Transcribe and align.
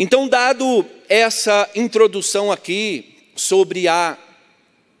Então, 0.00 0.28
dado 0.28 0.86
essa 1.08 1.68
introdução 1.74 2.52
aqui 2.52 3.16
sobre 3.34 3.88
a 3.88 4.16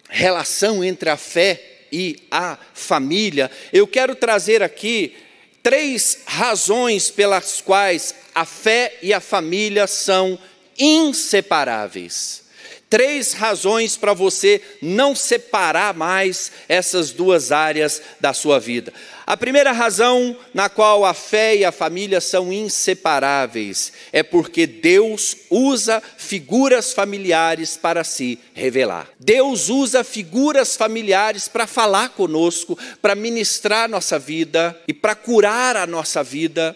relação 0.08 0.82
entre 0.82 1.08
a 1.08 1.16
fé 1.16 1.62
e 1.92 2.16
a 2.28 2.58
família, 2.74 3.48
eu 3.72 3.86
quero 3.86 4.16
trazer 4.16 4.60
aqui 4.60 5.14
três 5.62 6.22
razões 6.26 7.12
pelas 7.12 7.60
quais 7.60 8.12
a 8.34 8.44
fé 8.44 8.98
e 9.00 9.14
a 9.14 9.20
família 9.20 9.86
são 9.86 10.36
inseparáveis. 10.76 12.42
Três 12.90 13.32
razões 13.32 13.96
para 13.96 14.14
você 14.14 14.60
não 14.82 15.14
separar 15.14 15.94
mais 15.94 16.50
essas 16.68 17.12
duas 17.12 17.52
áreas 17.52 18.02
da 18.18 18.32
sua 18.32 18.58
vida. 18.58 18.92
A 19.28 19.36
primeira 19.36 19.72
razão 19.72 20.34
na 20.54 20.70
qual 20.70 21.04
a 21.04 21.12
fé 21.12 21.54
e 21.54 21.62
a 21.62 21.70
família 21.70 22.18
são 22.18 22.50
inseparáveis 22.50 23.92
é 24.10 24.22
porque 24.22 24.66
Deus 24.66 25.36
usa 25.50 26.02
figuras 26.16 26.94
familiares 26.94 27.76
para 27.76 28.04
se 28.04 28.38
revelar. 28.54 29.06
Deus 29.20 29.68
usa 29.68 30.02
figuras 30.02 30.76
familiares 30.76 31.46
para 31.46 31.66
falar 31.66 32.08
conosco, 32.08 32.78
para 33.02 33.14
ministrar 33.14 33.86
nossa 33.86 34.18
vida 34.18 34.74
e 34.88 34.94
para 34.94 35.14
curar 35.14 35.76
a 35.76 35.86
nossa 35.86 36.24
vida. 36.24 36.74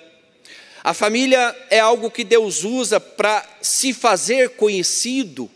A 0.85 0.93
família 0.93 1.57
é 1.71 1.81
algo 1.81 2.11
que 2.11 2.23
Deus 2.23 2.65
usa 2.65 3.01
para 3.01 3.43
se 3.63 3.95
fazer 3.95 4.51
conhecido 4.57 5.51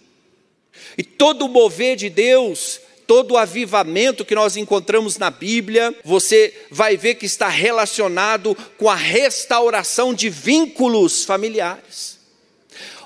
e 0.96 1.02
todo 1.02 1.44
o 1.44 1.48
mover 1.48 1.94
de 1.94 2.08
Deus, 2.08 2.80
todo 3.06 3.32
o 3.32 3.36
avivamento 3.36 4.24
que 4.24 4.34
nós 4.34 4.56
encontramos 4.56 5.16
na 5.18 5.30
Bíblia, 5.30 5.94
você 6.04 6.52
vai 6.70 6.96
ver 6.96 7.14
que 7.14 7.26
está 7.26 7.48
relacionado 7.48 8.56
com 8.76 8.90
a 8.90 8.94
restauração 8.94 10.12
de 10.12 10.28
vínculos 10.28 11.24
familiares. 11.24 12.16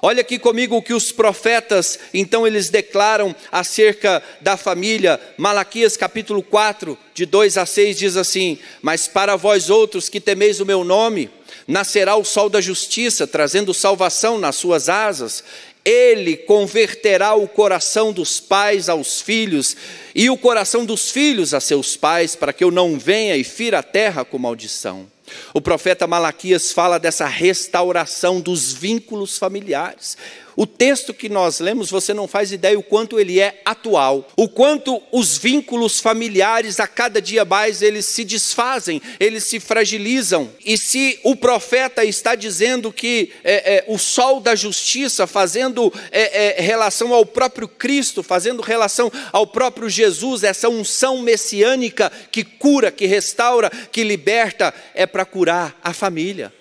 Olha 0.02 0.22
aqui 0.22 0.38
comigo 0.38 0.76
o 0.76 0.82
que 0.82 0.94
os 0.94 1.12
profetas, 1.12 1.98
então, 2.14 2.46
eles 2.46 2.70
declaram 2.70 3.36
acerca 3.52 4.22
da 4.40 4.56
família. 4.56 5.20
Malaquias 5.36 5.94
capítulo 5.94 6.42
4, 6.42 6.96
de 7.12 7.26
2 7.26 7.58
a 7.58 7.66
6, 7.66 7.98
diz 7.98 8.16
assim: 8.16 8.58
Mas 8.80 9.06
para 9.06 9.36
vós 9.36 9.68
outros 9.68 10.08
que 10.08 10.18
temeis 10.18 10.58
o 10.58 10.64
meu 10.64 10.84
nome, 10.84 11.30
nascerá 11.68 12.16
o 12.16 12.24
sol 12.24 12.48
da 12.48 12.62
justiça, 12.62 13.26
trazendo 13.26 13.74
salvação 13.74 14.38
nas 14.38 14.56
suas 14.56 14.88
asas. 14.88 15.44
Ele 15.84 16.36
converterá 16.36 17.34
o 17.34 17.48
coração 17.48 18.12
dos 18.12 18.38
pais 18.38 18.88
aos 18.88 19.20
filhos 19.20 19.76
e 20.14 20.28
o 20.28 20.36
coração 20.36 20.84
dos 20.84 21.10
filhos 21.10 21.54
a 21.54 21.60
seus 21.60 21.96
pais, 21.96 22.36
para 22.36 22.52
que 22.52 22.62
eu 22.62 22.70
não 22.70 22.98
venha 22.98 23.36
e 23.36 23.44
fira 23.44 23.78
a 23.78 23.82
terra 23.82 24.24
com 24.24 24.38
maldição. 24.38 25.06
O 25.54 25.60
profeta 25.60 26.06
Malaquias 26.06 26.72
fala 26.72 26.98
dessa 26.98 27.26
restauração 27.26 28.40
dos 28.40 28.72
vínculos 28.72 29.38
familiares. 29.38 30.16
O 30.60 30.66
texto 30.66 31.14
que 31.14 31.30
nós 31.30 31.58
lemos, 31.58 31.90
você 31.90 32.12
não 32.12 32.28
faz 32.28 32.52
ideia 32.52 32.78
o 32.78 32.82
quanto 32.82 33.18
ele 33.18 33.40
é 33.40 33.62
atual, 33.64 34.28
o 34.36 34.46
quanto 34.46 35.02
os 35.10 35.38
vínculos 35.38 36.00
familiares 36.00 36.78
a 36.78 36.86
cada 36.86 37.18
dia 37.18 37.46
mais 37.46 37.80
eles 37.80 38.04
se 38.04 38.26
desfazem, 38.26 39.00
eles 39.18 39.44
se 39.44 39.58
fragilizam. 39.58 40.50
E 40.62 40.76
se 40.76 41.18
o 41.24 41.34
profeta 41.34 42.04
está 42.04 42.34
dizendo 42.34 42.92
que 42.92 43.32
é, 43.42 43.76
é, 43.76 43.84
o 43.88 43.96
sol 43.96 44.38
da 44.38 44.54
justiça, 44.54 45.26
fazendo 45.26 45.90
é, 46.12 46.58
é 46.58 46.60
relação 46.60 47.14
ao 47.14 47.24
próprio 47.24 47.66
Cristo, 47.66 48.22
fazendo 48.22 48.60
relação 48.60 49.10
ao 49.32 49.46
próprio 49.46 49.88
Jesus, 49.88 50.44
essa 50.44 50.68
unção 50.68 51.22
messiânica 51.22 52.12
que 52.30 52.44
cura, 52.44 52.90
que 52.90 53.06
restaura, 53.06 53.70
que 53.90 54.04
liberta, 54.04 54.74
é 54.94 55.06
para 55.06 55.24
curar 55.24 55.80
a 55.82 55.94
família, 55.94 56.52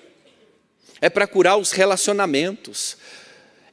é 1.01 1.09
para 1.09 1.27
curar 1.27 1.57
os 1.57 1.71
relacionamentos 1.71 2.95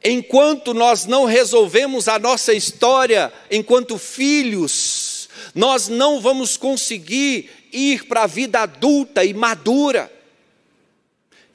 enquanto 0.06 0.72
nós 0.72 1.04
não 1.04 1.24
resolvemos 1.24 2.06
a 2.06 2.16
nossa 2.16 2.54
história 2.54 3.32
enquanto 3.50 3.98
filhos, 3.98 5.28
nós 5.52 5.88
não 5.88 6.20
vamos 6.20 6.56
conseguir 6.56 7.50
ir 7.72 8.04
para 8.04 8.22
a 8.22 8.26
vida 8.26 8.60
adulta 8.60 9.24
e 9.24 9.34
madura 9.34 10.10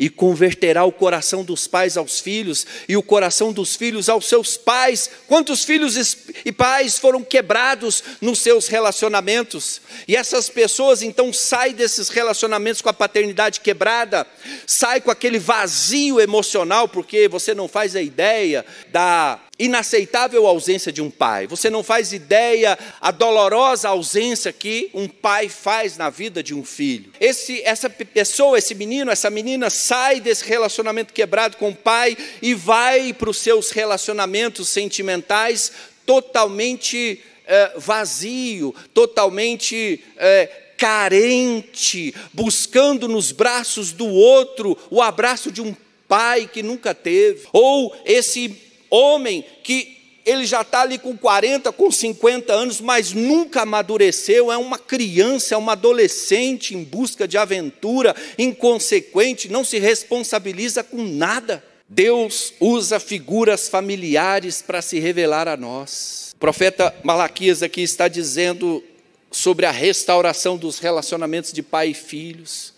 e 0.02 0.10
converterá 0.10 0.84
o 0.84 0.92
coração 0.92 1.44
dos 1.44 1.68
pais 1.68 1.96
aos 1.96 2.20
filhos 2.20 2.66
e 2.90 2.98
o 2.98 3.04
coração 3.04 3.54
dos 3.54 3.76
filhos 3.76 4.10
aos 4.10 4.26
seus 4.26 4.58
pais. 4.58 5.08
Quantos 5.28 5.64
filhos 5.64 6.18
e 6.44 6.52
pais 6.52 6.98
foram 6.98 7.24
quebrados 7.24 8.04
nos 8.20 8.40
seus 8.40 8.68
relacionamentos? 8.68 9.80
E 10.08 10.16
essas 10.16 10.50
pessoas 10.50 11.04
então 11.04 11.32
saem 11.32 11.76
desses 11.76 12.10
relacionamentos 12.10 12.82
com 12.82 12.90
a 12.90 12.94
paternidade 12.94 13.60
quebrada, 13.60 14.26
saem 14.66 15.02
com 15.02 15.12
aquele 15.12 15.38
vazio 15.38 16.20
emocional, 16.20 16.88
porque 16.88 17.28
você 17.28 17.54
não 17.54 17.68
faz 17.68 17.96
a 17.96 18.02
ideia 18.02 18.66
da 18.92 19.40
inaceitável 19.62 20.48
ausência 20.48 20.92
de 20.92 21.02
um 21.02 21.10
pai. 21.10 21.46
Você 21.46 21.70
não 21.70 21.84
faz 21.84 22.12
ideia 22.12 22.78
a 23.00 23.12
dolorosa 23.12 23.90
ausência 23.90 24.52
que 24.52 24.90
um 24.92 25.08
pai 25.08 25.50
faz 25.50 25.98
na 25.98 26.10
vida 26.10 26.42
de 26.42 26.56
um 26.56 26.66
filho. 26.66 27.12
Esse, 27.20 27.62
essa 27.62 27.88
pessoa, 27.88 28.58
esse 28.58 28.74
menino, 28.74 29.12
essa 29.12 29.30
menina 29.30 29.70
sai 29.70 30.20
desse 30.20 30.44
relacionamento 30.46 31.14
quebrado 31.14 31.58
com 31.58 31.70
o 31.70 31.76
pai 31.76 32.18
e 32.42 32.56
vai 32.56 33.14
para 33.14 33.30
os 33.30 33.38
seus 33.38 33.70
relacionamentos 33.70 34.68
sentimentais 34.68 35.72
totalmente 36.08 37.22
é, 37.46 37.74
vazio, 37.78 38.74
totalmente 38.96 40.04
é, 40.18 40.48
carente, 40.76 42.16
buscando 42.34 43.08
nos 43.08 43.32
braços 43.32 43.92
do 43.92 44.08
outro 44.08 44.76
o 44.90 45.00
abraço 45.04 45.52
de 45.52 45.62
um 45.62 45.76
pai 46.08 46.50
que 46.52 46.64
nunca 46.64 46.96
teve, 46.96 47.48
ou 47.54 47.96
esse 48.04 48.71
homem 48.92 49.44
que 49.64 50.02
ele 50.26 50.46
já 50.46 50.62
está 50.62 50.82
ali 50.82 50.98
com 50.98 51.18
40, 51.18 51.72
com 51.72 51.90
50 51.90 52.54
anos, 52.54 52.80
mas 52.80 53.12
nunca 53.12 53.62
amadureceu, 53.62 54.52
é 54.52 54.58
uma 54.58 54.78
criança, 54.78 55.56
é 55.56 55.58
uma 55.58 55.72
adolescente 55.72 56.76
em 56.76 56.84
busca 56.84 57.28
de 57.28 57.38
aventura, 57.38 58.16
inconsequente, 58.38 59.50
não 59.50 59.64
se 59.64 59.80
responsabiliza 59.80 60.84
com 60.84 61.04
nada. 61.04 61.64
Deus 61.90 62.54
usa 62.60 63.00
figuras 63.00 63.68
familiares 63.68 64.62
para 64.62 64.82
se 64.82 65.00
revelar 65.00 65.48
a 65.48 65.58
nós. 65.58 66.32
O 66.36 66.38
profeta 66.38 66.94
Malaquias 67.04 67.62
aqui 67.62 67.82
está 67.82 68.08
dizendo 68.08 68.84
sobre 69.30 69.66
a 69.66 69.72
restauração 69.72 70.58
dos 70.58 70.80
relacionamentos 70.80 71.52
de 71.52 71.62
pai 71.62 71.90
e 71.90 71.94
filhos. 71.94 72.74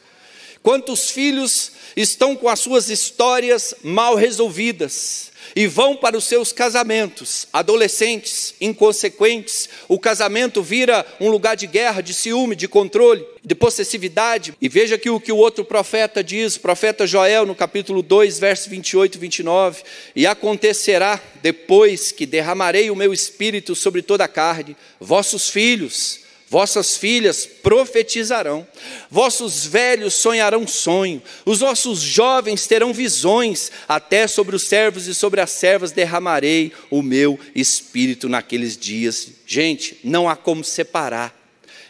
Quantos 0.64 1.12
filhos 1.12 1.74
estão 1.96 2.36
com 2.36 2.48
as 2.50 2.62
suas 2.62 2.90
histórias 2.90 3.76
mal 3.84 4.16
resolvidas? 4.16 5.34
e 5.56 5.68
vão 5.68 5.96
para 5.96 6.18
os 6.18 6.24
seus 6.24 6.52
casamentos, 6.52 7.48
adolescentes, 7.52 8.56
inconsequentes. 8.60 9.70
O 9.88 10.00
casamento 10.00 10.64
vira 10.64 11.06
um 11.20 11.30
lugar 11.30 11.56
de 11.56 11.68
guerra, 11.68 12.02
de 12.02 12.14
ciúme, 12.14 12.56
de 12.56 12.68
controle, 12.68 13.26
de 13.44 13.54
possessividade. 13.54 14.54
E 14.60 14.68
veja 14.68 14.96
aqui 14.96 15.10
o 15.10 15.20
que 15.20 15.32
o 15.32 15.38
outro 15.38 15.64
profeta 15.64 16.24
diz, 16.24 16.58
profeta 16.58 17.06
Joel, 17.06 17.46
no 17.46 17.54
capítulo 17.54 18.02
2, 18.02 18.40
verso 18.40 18.70
28 18.70 19.16
e 19.16 19.20
29. 19.20 19.84
E 20.16 20.26
acontecerá 20.26 21.22
depois 21.42 22.12
que 22.12 22.26
derramarei 22.26 22.90
o 22.90 22.96
meu 22.96 23.14
espírito 23.14 23.76
sobre 23.76 24.02
toda 24.02 24.24
a 24.24 24.30
carne, 24.30 24.76
vossos 25.00 25.50
filhos 25.50 26.23
Vossas 26.54 26.96
filhas 26.96 27.48
profetizarão, 27.48 28.68
vossos 29.10 29.66
velhos 29.66 30.14
sonharão 30.14 30.68
sonho, 30.68 31.20
os 31.48 31.62
vossos 31.62 32.00
jovens 32.00 32.68
terão 32.68 32.94
visões, 32.94 33.72
até 33.88 34.28
sobre 34.28 34.56
os 34.56 34.62
servos 34.62 35.08
e 35.08 35.16
sobre 35.16 35.42
as 35.42 35.50
servas 35.50 35.92
derramarei 35.92 36.72
o 36.92 37.02
meu 37.02 37.40
espírito 37.56 38.30
naqueles 38.30 38.78
dias. 38.78 39.30
Gente, 39.48 39.98
não 40.04 40.30
há 40.30 40.36
como 40.36 40.64
separar 40.64 41.36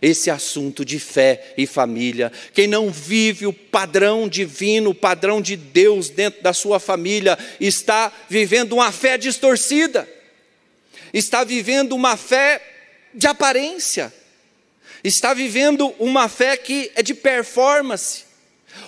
esse 0.02 0.32
assunto 0.32 0.86
de 0.86 0.98
fé 0.98 1.54
e 1.58 1.68
família. 1.68 2.32
Quem 2.54 2.66
não 2.66 2.90
vive 2.90 3.46
o 3.46 3.52
padrão 3.52 4.30
divino, 4.30 4.92
o 4.92 4.96
padrão 4.96 5.42
de 5.42 5.58
Deus 5.58 6.10
dentro 6.10 6.42
da 6.42 6.54
sua 6.54 6.80
família, 6.80 7.38
está 7.60 8.10
vivendo 8.30 8.72
uma 8.72 8.94
fé 8.94 9.18
distorcida, 9.18 10.08
está 11.14 11.44
vivendo 11.44 11.92
uma 11.92 12.16
fé 12.16 12.62
de 13.14 13.28
aparência 13.28 14.23
está 15.04 15.34
vivendo 15.34 15.94
uma 16.00 16.30
fé 16.30 16.56
que 16.56 16.92
é 16.96 17.04
de 17.04 17.14
performance, 17.14 18.26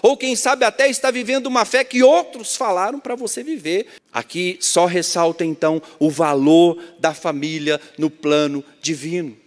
ou 0.02 0.18
quem 0.18 0.36
sabe 0.36 0.66
até 0.66 0.88
está 0.90 1.12
vivendo 1.12 1.48
uma 1.48 1.66
fé 1.66 1.84
que 1.84 2.04
outros 2.04 2.56
falaram 2.56 3.00
para 3.00 3.16
você 3.16 3.44
viver. 3.44 3.88
Aqui 4.12 4.58
só 4.62 4.86
ressalta 4.86 5.44
então 5.44 5.82
o 6.00 6.10
valor 6.10 6.82
da 7.00 7.14
família 7.14 7.80
no 7.98 8.10
plano 8.10 8.64
divino. 8.82 9.38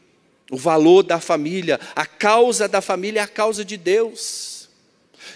O 0.50 0.56
valor 0.56 1.02
da 1.02 1.20
família, 1.20 1.78
a 1.94 2.06
causa 2.06 2.68
da 2.68 2.80
família 2.80 3.20
é 3.20 3.22
a 3.22 3.28
causa 3.28 3.64
de 3.64 3.76
Deus. 3.76 4.57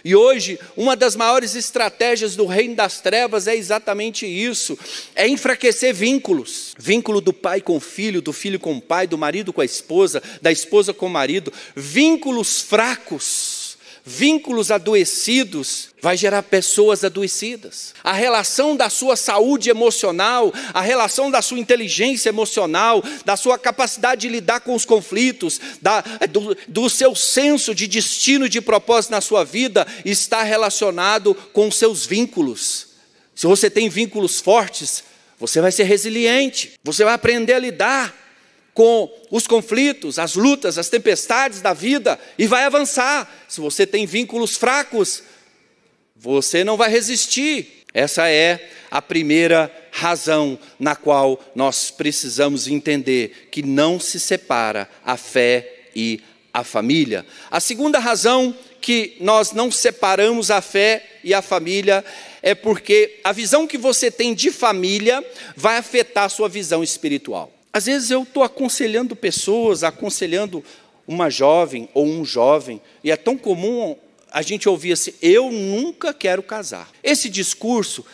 E 0.04 0.16
hoje, 0.16 0.58
uma 0.76 0.96
das 0.96 1.14
maiores 1.14 1.54
estratégias 1.54 2.34
do 2.34 2.46
reino 2.46 2.74
das 2.74 3.00
trevas 3.00 3.46
é 3.46 3.54
exatamente 3.54 4.26
isso: 4.26 4.78
é 5.14 5.28
enfraquecer 5.28 5.94
vínculos. 5.94 6.74
Vínculo 6.78 7.20
do 7.20 7.32
pai 7.32 7.60
com 7.60 7.76
o 7.76 7.80
filho, 7.80 8.20
do 8.20 8.32
filho 8.32 8.58
com 8.58 8.76
o 8.76 8.80
pai, 8.80 9.06
do 9.06 9.16
marido 9.16 9.52
com 9.52 9.60
a 9.60 9.64
esposa, 9.64 10.22
da 10.40 10.50
esposa 10.50 10.92
com 10.92 11.06
o 11.06 11.10
marido. 11.10 11.52
Vínculos 11.76 12.60
fracos, 12.60 13.51
vínculos 14.04 14.70
adoecidos 14.70 15.90
vai 16.00 16.16
gerar 16.16 16.42
pessoas 16.42 17.04
adoecidas. 17.04 17.94
A 18.02 18.12
relação 18.12 18.76
da 18.76 18.90
sua 18.90 19.14
saúde 19.14 19.70
emocional, 19.70 20.52
a 20.74 20.80
relação 20.80 21.30
da 21.30 21.40
sua 21.40 21.58
inteligência 21.58 22.28
emocional, 22.28 23.02
da 23.24 23.36
sua 23.36 23.58
capacidade 23.58 24.22
de 24.22 24.28
lidar 24.28 24.60
com 24.60 24.74
os 24.74 24.84
conflitos, 24.84 25.60
da, 25.80 26.00
do, 26.30 26.56
do 26.66 26.90
seu 26.90 27.14
senso 27.14 27.74
de 27.74 27.86
destino 27.86 28.46
e 28.46 28.48
de 28.48 28.60
propósito 28.60 29.12
na 29.12 29.20
sua 29.20 29.44
vida, 29.44 29.86
está 30.04 30.42
relacionado 30.42 31.34
com 31.52 31.68
os 31.68 31.76
seus 31.76 32.04
vínculos. 32.04 32.88
Se 33.34 33.46
você 33.46 33.70
tem 33.70 33.88
vínculos 33.88 34.40
fortes, 34.40 35.04
você 35.38 35.60
vai 35.60 35.72
ser 35.72 35.84
resiliente, 35.84 36.72
você 36.82 37.04
vai 37.04 37.14
aprender 37.14 37.54
a 37.54 37.58
lidar 37.58 38.21
com 38.74 39.10
os 39.30 39.46
conflitos, 39.46 40.18
as 40.18 40.34
lutas, 40.34 40.78
as 40.78 40.88
tempestades 40.88 41.60
da 41.60 41.72
vida 41.72 42.18
e 42.38 42.46
vai 42.46 42.64
avançar. 42.64 43.44
Se 43.48 43.60
você 43.60 43.86
tem 43.86 44.06
vínculos 44.06 44.56
fracos, 44.56 45.22
você 46.16 46.64
não 46.64 46.76
vai 46.76 46.90
resistir. 46.90 47.84
Essa 47.92 48.28
é 48.28 48.70
a 48.90 49.02
primeira 49.02 49.70
razão 49.90 50.58
na 50.78 50.96
qual 50.96 51.38
nós 51.54 51.90
precisamos 51.90 52.66
entender 52.66 53.48
que 53.50 53.62
não 53.62 54.00
se 54.00 54.18
separa 54.18 54.88
a 55.04 55.16
fé 55.16 55.80
e 55.94 56.20
a 56.52 56.64
família. 56.64 57.26
A 57.50 57.60
segunda 57.60 57.98
razão 57.98 58.54
que 58.80 59.16
nós 59.20 59.52
não 59.52 59.70
separamos 59.70 60.50
a 60.50 60.60
fé 60.60 61.04
e 61.22 61.34
a 61.34 61.42
família 61.42 62.04
é 62.42 62.54
porque 62.54 63.20
a 63.22 63.32
visão 63.32 63.66
que 63.66 63.78
você 63.78 64.10
tem 64.10 64.34
de 64.34 64.50
família 64.50 65.24
vai 65.54 65.76
afetar 65.76 66.24
a 66.24 66.28
sua 66.28 66.48
visão 66.48 66.82
espiritual. 66.82 67.52
Às 67.72 67.86
vezes 67.86 68.10
eu 68.10 68.22
estou 68.22 68.42
aconselhando 68.42 69.16
pessoas, 69.16 69.82
aconselhando 69.82 70.62
uma 71.06 71.30
jovem 71.30 71.88
ou 71.94 72.06
um 72.06 72.24
jovem, 72.24 72.80
e 73.02 73.10
é 73.10 73.16
tão 73.16 73.36
comum 73.36 73.96
a 74.30 74.42
gente 74.42 74.68
ouvir 74.68 74.92
assim: 74.92 75.12
eu 75.22 75.50
nunca 75.50 76.12
quero 76.12 76.42
casar. 76.42 76.90
Esse 77.02 77.28
discurso 77.28 78.04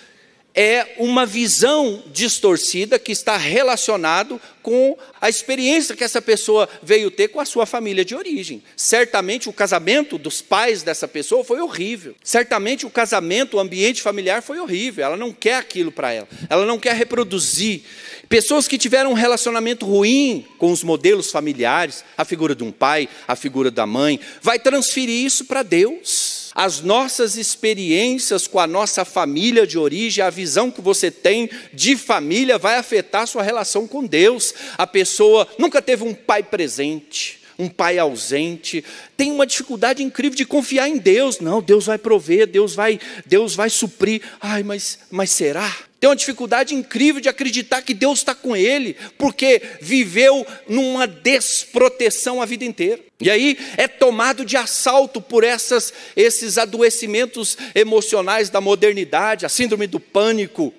é 0.61 0.97
uma 0.99 1.25
visão 1.25 2.03
distorcida 2.13 2.99
que 2.99 3.13
está 3.13 3.37
relacionado 3.37 4.41
com 4.61 4.99
a 5.21 5.29
experiência 5.29 5.95
que 5.95 6.03
essa 6.03 6.21
pessoa 6.21 6.69
veio 6.83 7.13
ter 7.13 7.29
com 7.29 7.39
a 7.39 7.45
sua 7.45 7.65
família 7.65 8.05
de 8.05 8.13
origem. 8.13 8.61
Certamente 8.77 9.49
o 9.49 9.53
casamento 9.53 10.19
dos 10.19 10.43
pais 10.43 10.83
dessa 10.83 11.07
pessoa 11.07 11.45
foi 11.45 11.61
horrível. 11.61 12.13
Certamente 12.25 12.85
o 12.85 12.91
casamento, 12.91 13.57
o 13.57 13.61
ambiente 13.61 14.03
familiar 14.03 14.43
foi 14.43 14.59
horrível. 14.59 15.05
Ela 15.05 15.17
não 15.17 15.33
quer 15.33 15.55
aquilo 15.55 15.93
para 15.93 16.13
ela. 16.13 16.29
Ela 16.51 16.67
não 16.67 16.77
quer 16.77 16.97
reproduzir. 16.97 17.83
Pessoas 18.29 18.67
que 18.67 18.77
tiveram 18.77 19.13
um 19.13 19.15
relacionamento 19.15 19.87
ruim 19.87 20.45
com 20.59 20.73
os 20.73 20.83
modelos 20.83 21.31
familiares, 21.31 22.05
a 22.17 22.25
figura 22.25 22.57
de 22.57 22.65
um 22.65 22.73
pai, 22.73 23.09
a 23.29 23.37
figura 23.37 23.71
da 23.71 23.87
mãe, 23.87 24.19
vai 24.43 24.59
transferir 24.59 25.25
isso 25.25 25.45
para 25.45 25.63
Deus 25.63 26.38
as 26.59 26.81
nossas 26.81 27.37
experiências 27.37 28.49
com 28.49 28.59
a 28.59 28.67
nossa 28.67 29.05
família 29.05 29.65
de 29.65 29.79
origem, 29.79 30.25
a 30.25 30.29
visão 30.29 30.73
que 30.73 30.81
você 30.81 31.09
tem 31.09 31.49
de 31.73 31.97
família 31.97 32.59
vai 32.59 32.75
afetar 32.75 33.23
a 33.23 33.27
sua 33.27 33.45
relação 33.45 33.87
com 33.87 34.05
Deus. 34.05 34.53
A 34.77 34.85
pessoa 34.85 35.47
nunca 35.57 35.81
teve 35.81 36.03
um 36.03 36.13
pai 36.13 36.43
presente, 36.43 37.38
um 37.59 37.69
pai 37.69 37.99
ausente, 37.99 38.85
tem 39.17 39.33
uma 39.33 39.47
dificuldade 39.47 40.03
incrível 40.03 40.37
de 40.37 40.45
confiar 40.45 40.89
em 40.89 40.97
Deus. 40.97 41.41
Não, 41.41 41.61
Deus 41.61 41.87
vai 41.87 41.99
prover, 41.99 42.47
Deus 42.47 42.75
vai, 42.75 43.01
Deus 43.27 43.55
vai 43.57 43.69
suprir. 43.69 44.23
Ai, 44.41 44.63
mas, 44.63 45.01
mas 45.11 45.31
será? 45.31 45.75
Tem 45.99 46.09
uma 46.09 46.15
dificuldade 46.15 46.75
incrível 46.75 47.21
de 47.21 47.29
acreditar 47.29 47.83
que 47.83 47.93
Deus 47.93 48.21
está 48.21 48.33
com 48.33 48.57
ele, 48.57 48.97
porque 49.19 49.61
viveu 49.81 50.47
numa 50.69 51.09
desproteção 51.09 52.41
a 52.41 52.47
vida 52.47 52.65
inteira. 52.65 53.01
E 53.21 53.29
aí 53.29 53.59
é 53.77 53.89
tomado 53.89 54.45
de 54.45 54.57
assalto 54.57 55.21
por 55.21 55.43
essas, 55.43 55.93
esses 56.15 56.57
adoecimentos 56.57 57.59
emocionais 57.75 58.49
da 58.49 58.61
modernidade, 58.61 59.45
a 59.45 59.49
síndrome 59.49 59.89
do 59.89 59.99
pânico, 59.99 60.73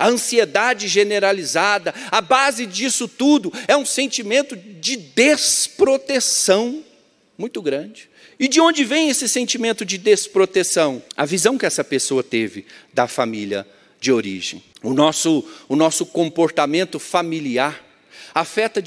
a 0.00 0.08
ansiedade 0.08 0.88
generalizada. 0.88 1.94
A 2.10 2.22
base 2.22 2.64
disso 2.64 3.06
tudo 3.06 3.52
é 3.68 3.76
um 3.76 3.84
sentimento 3.84 4.56
de 4.56 4.96
desproteção 4.96 6.82
muito 7.36 7.60
grande. 7.60 8.08
E 8.38 8.48
de 8.48 8.58
onde 8.58 8.82
vem 8.82 9.10
esse 9.10 9.28
sentimento 9.28 9.84
de 9.84 9.98
desproteção? 9.98 11.02
A 11.14 11.26
visão 11.26 11.58
que 11.58 11.66
essa 11.66 11.84
pessoa 11.84 12.22
teve 12.22 12.64
da 12.94 13.06
família 13.06 13.66
de 14.00 14.10
origem. 14.10 14.64
O 14.82 14.94
nosso, 14.94 15.44
o 15.68 15.76
nosso 15.76 16.06
comportamento 16.06 16.98
familiar 16.98 17.84
afeta 18.34 18.82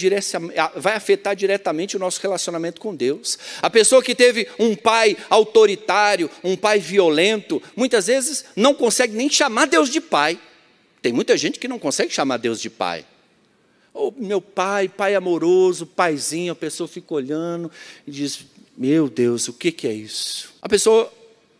vai 0.76 0.96
afetar 0.96 1.36
diretamente 1.36 1.96
o 1.96 2.00
nosso 2.00 2.20
relacionamento 2.20 2.82
com 2.82 2.96
Deus. 2.96 3.38
A 3.62 3.70
pessoa 3.70 4.02
que 4.02 4.16
teve 4.16 4.48
um 4.58 4.76
pai 4.76 5.16
autoritário, 5.30 6.30
um 6.44 6.56
pai 6.56 6.80
violento, 6.80 7.62
muitas 7.76 8.08
vezes 8.08 8.46
não 8.56 8.74
consegue 8.74 9.16
nem 9.16 9.30
chamar 9.30 9.68
Deus 9.68 9.90
de 9.90 10.02
pai. 10.02 10.40
Tem 11.04 11.12
muita 11.12 11.36
gente 11.36 11.60
que 11.60 11.68
não 11.68 11.78
consegue 11.78 12.14
chamar 12.14 12.38
Deus 12.38 12.62
de 12.62 12.70
pai. 12.70 13.06
Oh, 13.94 14.12
meu 14.16 14.40
pai, 14.40 14.88
pai 14.88 15.14
amoroso, 15.16 15.86
paizinho, 15.86 16.54
a 16.54 16.56
pessoa 16.56 16.88
fica 16.88 17.14
olhando 17.14 17.70
e 18.08 18.12
diz: 18.12 18.46
Meu 18.78 19.10
Deus, 19.10 19.50
o 19.50 19.54
que, 19.54 19.70
que 19.70 19.86
é 19.86 19.92
isso? 19.92 20.54
A 20.62 20.70
pessoa 20.70 21.12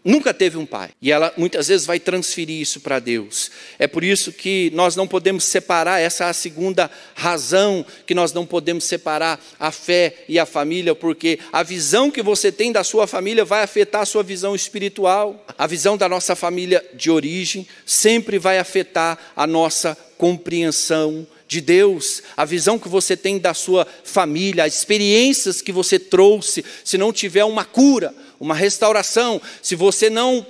nunca 0.04 0.34
teve 0.34 0.58
um 0.58 0.66
pai. 0.66 0.90
E 1.02 1.12
ela 1.12 1.34
muitas 1.38 1.68
vezes 1.68 1.86
vai 1.86 2.00
transferir 2.00 2.60
isso 2.60 2.82
para 2.82 3.00
Deus. 3.00 3.50
É 3.80 3.88
por 3.88 4.04
isso 4.04 4.32
que 4.32 4.72
nós 4.74 4.96
não 4.96 5.08
podemos 5.08 5.44
separar, 5.44 6.00
essa 6.00 6.26
é 6.26 6.30
a 6.30 6.34
segunda 6.34 6.90
razão 7.16 7.86
que 8.06 8.14
nós 8.14 8.34
não 8.34 8.46
podemos 8.46 8.84
separar 8.84 9.40
a 9.60 9.72
fé 9.72 10.26
e 10.28 10.38
a 10.38 10.46
família, 10.46 10.94
porque 10.94 11.40
a 11.52 11.64
visão 11.64 12.12
que 12.12 12.22
você 12.22 12.52
tem 12.52 12.72
da 12.72 12.84
sua 12.84 13.08
família 13.08 13.46
vai 13.46 13.64
afetar 13.64 14.02
a 14.02 14.06
sua 14.06 14.24
visão 14.24 14.56
espiritual. 14.56 15.46
A 15.58 15.68
visão 15.68 15.98
da 15.98 16.10
nossa 16.10 16.36
família 16.36 16.84
de 16.94 17.10
origem 17.10 17.68
sempre 17.86 18.38
vai 18.38 18.60
afetar 18.60 19.18
a 19.36 19.48
nossa 19.48 19.98
compreensão 20.18 21.28
de 21.48 21.62
Deus, 21.62 22.24
a 22.36 22.46
visão 22.46 22.80
que 22.80 22.88
você 22.88 23.16
tem 23.16 23.38
da 23.38 23.54
sua 23.54 23.86
família, 24.04 24.64
as 24.64 24.76
experiências 24.76 25.62
que 25.62 25.72
você 25.72 26.00
trouxe, 26.00 26.66
se 26.84 26.98
não 26.98 27.14
tiver 27.14 27.44
uma 27.44 27.64
cura, 27.64 28.14
uma 28.44 28.56
restauração, 28.56 29.42
se 29.62 29.76
você 29.76 30.10
não 30.10 30.46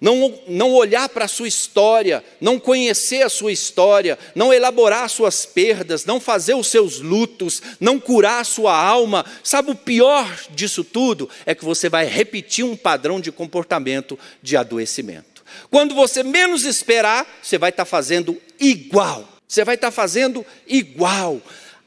não, 0.00 0.38
não 0.46 0.72
olhar 0.74 1.08
para 1.08 1.24
a 1.24 1.28
sua 1.28 1.48
história, 1.48 2.22
não 2.40 2.58
conhecer 2.58 3.22
a 3.22 3.30
sua 3.30 3.50
história, 3.50 4.18
não 4.34 4.52
elaborar 4.52 5.04
as 5.04 5.12
suas 5.12 5.46
perdas, 5.46 6.04
não 6.04 6.20
fazer 6.20 6.54
os 6.54 6.66
seus 6.66 7.00
lutos, 7.00 7.62
não 7.80 7.98
curar 7.98 8.40
a 8.40 8.44
sua 8.44 8.76
alma, 8.76 9.24
sabe 9.42 9.70
o 9.70 9.74
pior 9.74 10.30
disso 10.50 10.84
tudo? 10.84 11.30
É 11.46 11.54
que 11.54 11.64
você 11.64 11.88
vai 11.88 12.04
repetir 12.04 12.64
um 12.64 12.76
padrão 12.76 13.20
de 13.20 13.32
comportamento 13.32 14.18
de 14.42 14.56
adoecimento. 14.56 15.42
Quando 15.70 15.94
você 15.94 16.22
menos 16.22 16.64
esperar, 16.64 17.26
você 17.42 17.56
vai 17.56 17.70
estar 17.70 17.86
fazendo 17.86 18.40
igual, 18.60 19.26
você 19.48 19.64
vai 19.64 19.76
estar 19.76 19.90
fazendo 19.90 20.44
igual 20.66 21.40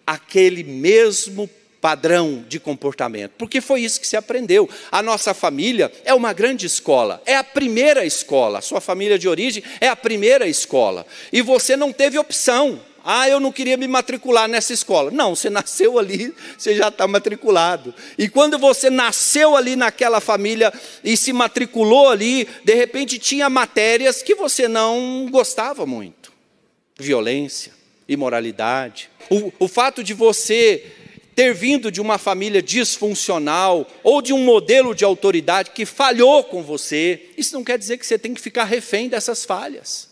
aquele 0.08 0.64
mesmo 0.64 1.48
padrão 1.82 2.44
de 2.48 2.60
comportamento, 2.60 3.32
porque 3.38 3.62
foi 3.62 3.82
isso 3.82 4.00
que 4.00 4.08
se 4.08 4.18
aprendeu. 4.18 4.70
A 4.92 5.02
nossa 5.02 5.34
família 5.34 5.92
é 6.04 6.14
uma 6.14 6.34
grande 6.34 6.66
escola, 6.66 7.22
é 7.26 7.36
a 7.36 7.44
primeira 7.44 8.06
escola. 8.06 8.60
A 8.60 8.62
sua 8.62 8.82
família 8.82 9.18
de 9.18 9.28
origem 9.28 9.64
é 9.80 9.88
a 9.88 9.96
primeira 9.96 10.48
escola. 10.48 11.06
E 11.32 11.42
você 11.42 11.76
não 11.76 11.92
teve 11.92 12.18
opção. 12.18 12.80
Ah, 13.04 13.30
eu 13.30 13.40
não 13.40 13.52
queria 13.52 13.78
me 13.78 13.88
matricular 13.88 14.48
nessa 14.48 14.74
escola. 14.74 15.10
Não, 15.10 15.36
você 15.36 15.50
nasceu 15.50 15.98
ali, 15.98 16.34
você 16.58 16.76
já 16.76 16.90
está 16.90 17.08
matriculado. 17.08 17.94
E 18.18 18.28
quando 18.28 18.60
você 18.60 18.90
nasceu 18.90 19.56
ali 19.56 19.76
naquela 19.76 20.20
família 20.20 20.74
e 21.04 21.16
se 21.16 21.32
matriculou 21.32 22.10
ali, 22.10 22.48
de 22.64 22.76
repente 22.76 23.18
tinha 23.18 23.50
matérias 23.50 24.22
que 24.22 24.36
você 24.36 24.68
não 24.68 25.28
gostava 25.32 25.86
muito: 25.86 26.32
violência, 26.98 27.72
imoralidade. 28.08 29.10
O, 29.30 29.54
o 29.60 29.68
fato 29.68 30.04
de 30.04 30.14
você 30.14 30.99
ter 31.40 31.54
vindo 31.54 31.90
de 31.90 32.02
uma 32.02 32.18
família 32.18 32.62
disfuncional 32.62 33.90
ou 34.04 34.22
de 34.22 34.34
um 34.34 34.44
modelo 34.44 34.94
de 34.94 35.06
autoridade 35.06 35.72
que 35.72 35.86
falhou 35.86 36.44
com 36.44 36.62
você, 36.62 37.30
isso 37.38 37.54
não 37.54 37.64
quer 37.64 37.78
dizer 37.78 37.98
que 37.98 38.06
você 38.06 38.20
tem 38.20 38.34
que 38.34 38.42
ficar 38.42 38.66
refém 38.66 39.08
dessas 39.08 39.46
falhas. 39.46 40.10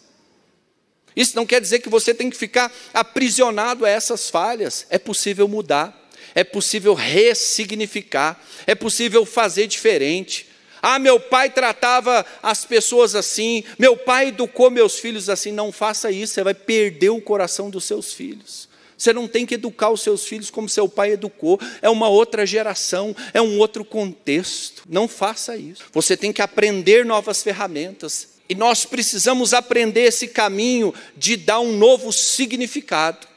Isso 1.13 1.35
não 1.35 1.45
quer 1.45 1.59
dizer 1.59 1.79
que 1.79 1.89
você 1.89 2.13
tem 2.13 2.29
que 2.29 2.37
ficar 2.37 2.73
aprisionado 2.93 3.85
a 3.85 3.89
essas 3.89 4.29
falhas. 4.29 4.87
É 4.89 4.97
possível 4.97 5.49
mudar, 5.49 6.09
é 6.33 6.45
possível 6.45 6.93
ressignificar, 6.93 8.41
é 8.65 8.73
possível 8.73 9.25
fazer 9.25 9.67
diferente. 9.67 10.47
Ah, 10.81 10.97
meu 10.97 11.19
pai 11.19 11.49
tratava 11.49 12.25
as 12.41 12.63
pessoas 12.63 13.15
assim, 13.15 13.65
meu 13.77 13.97
pai 13.97 14.29
educou 14.29 14.71
meus 14.71 14.97
filhos 14.97 15.29
assim. 15.29 15.51
Não 15.51 15.73
faça 15.73 16.09
isso, 16.09 16.35
você 16.35 16.43
vai 16.45 16.53
perder 16.53 17.09
o 17.09 17.19
coração 17.19 17.69
dos 17.69 17.83
seus 17.83 18.13
filhos. 18.13 18.66
Você 18.97 19.13
não 19.13 19.27
tem 19.27 19.45
que 19.45 19.53
educar 19.53 19.91
os 19.91 20.01
seus 20.01 20.25
filhos 20.25 20.49
como 20.49 20.67
seu 20.67 20.89
pai 20.89 21.11
educou, 21.11 21.59
é 21.81 21.89
uma 21.89 22.09
outra 22.09 22.45
geração, 22.45 23.15
é 23.33 23.41
um 23.41 23.59
outro 23.59 23.85
contexto. 23.85 24.83
Não 24.89 25.07
faça 25.07 25.55
isso. 25.55 25.83
Você 25.93 26.17
tem 26.17 26.33
que 26.33 26.41
aprender 26.41 27.05
novas 27.05 27.43
ferramentas. 27.43 28.29
E 28.49 28.55
nós 28.55 28.85
precisamos 28.85 29.53
aprender 29.53 30.01
esse 30.01 30.27
caminho 30.27 30.93
de 31.15 31.35
dar 31.35 31.59
um 31.59 31.77
novo 31.77 32.11
significado 32.11 33.27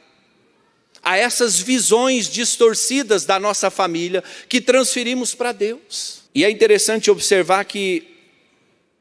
a 1.03 1.17
essas 1.17 1.59
visões 1.59 2.27
distorcidas 2.27 3.25
da 3.25 3.39
nossa 3.39 3.69
família 3.69 4.23
que 4.47 4.61
transferimos 4.61 5.35
para 5.35 5.51
Deus. 5.51 6.21
E 6.33 6.45
é 6.45 6.49
interessante 6.49 7.11
observar 7.11 7.65
que 7.65 8.07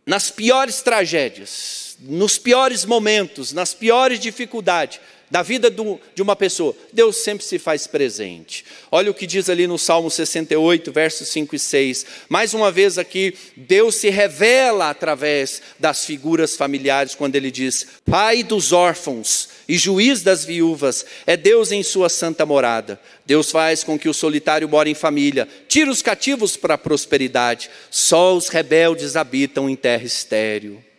nas 0.05 0.31
piores 0.31 0.81
tragédias, 0.83 1.97
nos 2.01 2.39
piores 2.39 2.85
momentos, 2.85 3.53
nas 3.53 3.75
piores 3.75 4.19
dificuldades, 4.19 4.99
da 5.31 5.43
vida 5.43 5.71
de 5.71 6.23
uma 6.23 6.35
pessoa, 6.35 6.75
Deus 6.93 7.19
sempre 7.19 7.45
se 7.45 7.59
faz 7.59 7.87
presente. 7.87 8.65
Olha 8.91 9.11
o 9.11 9.15
que 9.15 9.27
diz 9.27 9.49
ali 9.49 9.67
no 9.67 9.79
Salmo 9.79 10.11
68, 10.11 10.91
versos 10.91 11.29
5 11.29 11.55
e 11.55 11.59
6. 11.59 12.07
Mais 12.29 12.53
uma 12.53 12.73
vez 12.73 12.99
aqui, 12.99 13.35
Deus 13.57 13.95
se 13.95 14.11
revela 14.11 14.91
através 14.91 15.63
das 15.79 16.05
figuras 16.05 16.57
familiares, 16.57 17.15
quando 17.15 17.37
ele 17.37 17.51
diz: 17.51 17.87
Pai 18.05 18.43
dos 18.43 18.73
órfãos 18.73 19.49
e 19.69 19.79
juiz 19.79 20.23
das 20.23 20.45
viúvas, 20.45 21.07
é 21.25 21.37
Deus 21.37 21.71
em 21.71 21.83
sua 21.85 22.09
santa 22.09 22.45
morada. 22.45 23.01
Deus 23.25 23.53
faz 23.53 23.85
com 23.85 23.97
que 23.97 24.09
o 24.09 24.15
solitário 24.15 24.69
more 24.69 24.91
em 24.91 24.95
família, 24.95 25.47
tira 25.69 25.91
os 25.91 26.03
cativos 26.03 26.57
para 26.57 26.75
a 26.75 26.79
prosperidade, 26.79 27.71
só 27.89 28.37
os 28.37 28.49
rebeldes 28.49 29.15
habitam 29.15 29.71
em 29.71 29.77
terra 29.77 30.05
estéril. 30.05 30.90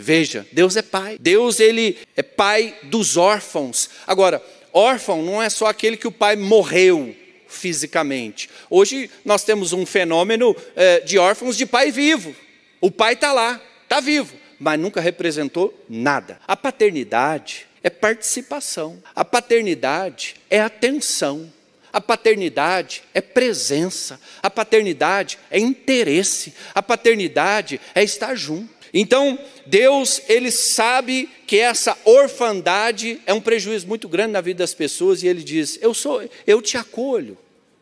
Veja, 0.00 0.46
Deus 0.52 0.76
é 0.76 0.82
pai. 0.82 1.16
Deus 1.20 1.60
ele 1.60 1.98
é 2.16 2.22
pai 2.22 2.74
dos 2.84 3.16
órfãos. 3.16 3.90
Agora, 4.06 4.42
órfão 4.72 5.22
não 5.22 5.42
é 5.42 5.50
só 5.50 5.66
aquele 5.66 5.96
que 5.96 6.08
o 6.08 6.12
pai 6.12 6.36
morreu 6.36 7.14
fisicamente. 7.46 8.48
Hoje 8.70 9.10
nós 9.24 9.44
temos 9.44 9.72
um 9.72 9.84
fenômeno 9.84 10.56
é, 10.74 11.00
de 11.00 11.18
órfãos 11.18 11.56
de 11.56 11.66
pai 11.66 11.90
vivo. 11.90 12.34
O 12.80 12.90
pai 12.90 13.12
está 13.12 13.32
lá, 13.32 13.60
está 13.82 14.00
vivo, 14.00 14.34
mas 14.58 14.78
nunca 14.78 15.00
representou 15.00 15.78
nada. 15.88 16.40
A 16.46 16.56
paternidade 16.56 17.66
é 17.82 17.90
participação. 17.90 19.02
A 19.14 19.24
paternidade 19.24 20.36
é 20.48 20.60
atenção. 20.60 21.52
A 21.92 22.00
paternidade 22.00 23.02
é 23.12 23.20
presença. 23.20 24.20
A 24.42 24.48
paternidade 24.48 25.38
é 25.50 25.58
interesse. 25.58 26.54
A 26.74 26.82
paternidade 26.82 27.80
é 27.94 28.02
estar 28.02 28.34
junto. 28.34 28.79
Então, 28.92 29.38
Deus, 29.66 30.22
ele 30.28 30.50
sabe 30.50 31.28
que 31.46 31.58
essa 31.58 31.96
orfandade 32.04 33.20
é 33.26 33.32
um 33.32 33.40
prejuízo 33.40 33.86
muito 33.86 34.08
grande 34.08 34.32
na 34.32 34.40
vida 34.40 34.58
das 34.58 34.74
pessoas 34.74 35.22
e 35.22 35.28
ele 35.28 35.42
diz: 35.42 35.78
"Eu 35.80 35.94
sou, 35.94 36.22
eu 36.46 36.60
te 36.60 36.76
acolho. 36.76 37.36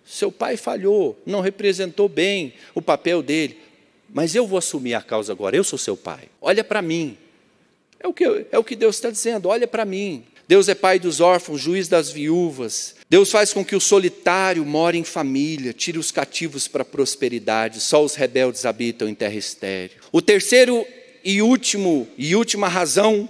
Seu 0.05 0.33
pai 0.33 0.57
falhou, 0.57 1.21
não 1.27 1.43
representou 1.43 2.09
bem 2.09 2.55
o 2.75 2.81
papel 2.81 3.23
dele, 3.23 3.59
mas 4.09 4.35
eu 4.35 4.47
vou 4.47 4.59
assumir 4.59 4.95
a 4.95 5.03
causa 5.03 5.33
agora. 5.33 5.55
Eu 5.55 5.63
sou 5.63 5.79
seu 5.79 5.97
pai. 5.97 6.31
Olha 6.41 6.65
para 6.65 6.81
mim. 6.81 7.17
É 8.01 8.09
o 8.09 8.15
que 8.15 8.25
é 8.51 8.59
o 8.59 8.65
que 8.65 8.75
Deus 8.75 8.97
está 8.97 9.11
dizendo. 9.11 9.49
Olha 9.49 9.67
para 9.67 9.85
mim. 9.85 10.25
Deus 10.49 10.67
é 10.67 10.75
pai 10.75 10.99
dos 10.99 11.21
órfãos, 11.21 11.61
juiz 11.61 11.89
das 11.89 12.11
viúvas. 12.11 12.95
Deus 13.11 13.31
faz 13.31 13.53
com 13.53 13.63
que 13.63 13.77
o 13.77 13.81
solitário 13.81 14.65
more 14.65 14.97
em 14.97 15.05
família, 15.05 15.75
tire 15.75 15.99
os 15.99 16.11
cativos 16.11 16.67
para 16.67 16.81
a 16.81 16.87
prosperidade, 16.87 17.81
só 17.81 18.03
os 18.03 18.15
rebeldes 18.15 18.65
habitam 18.65 19.09
em 19.09 19.15
terra 19.15 19.35
estéril. 19.35 19.99
O 20.11 20.23
terceiro 20.23 20.87
e 21.29 21.43
último 21.43 22.09
e 22.17 22.35
última 22.35 22.69
razão 22.69 23.29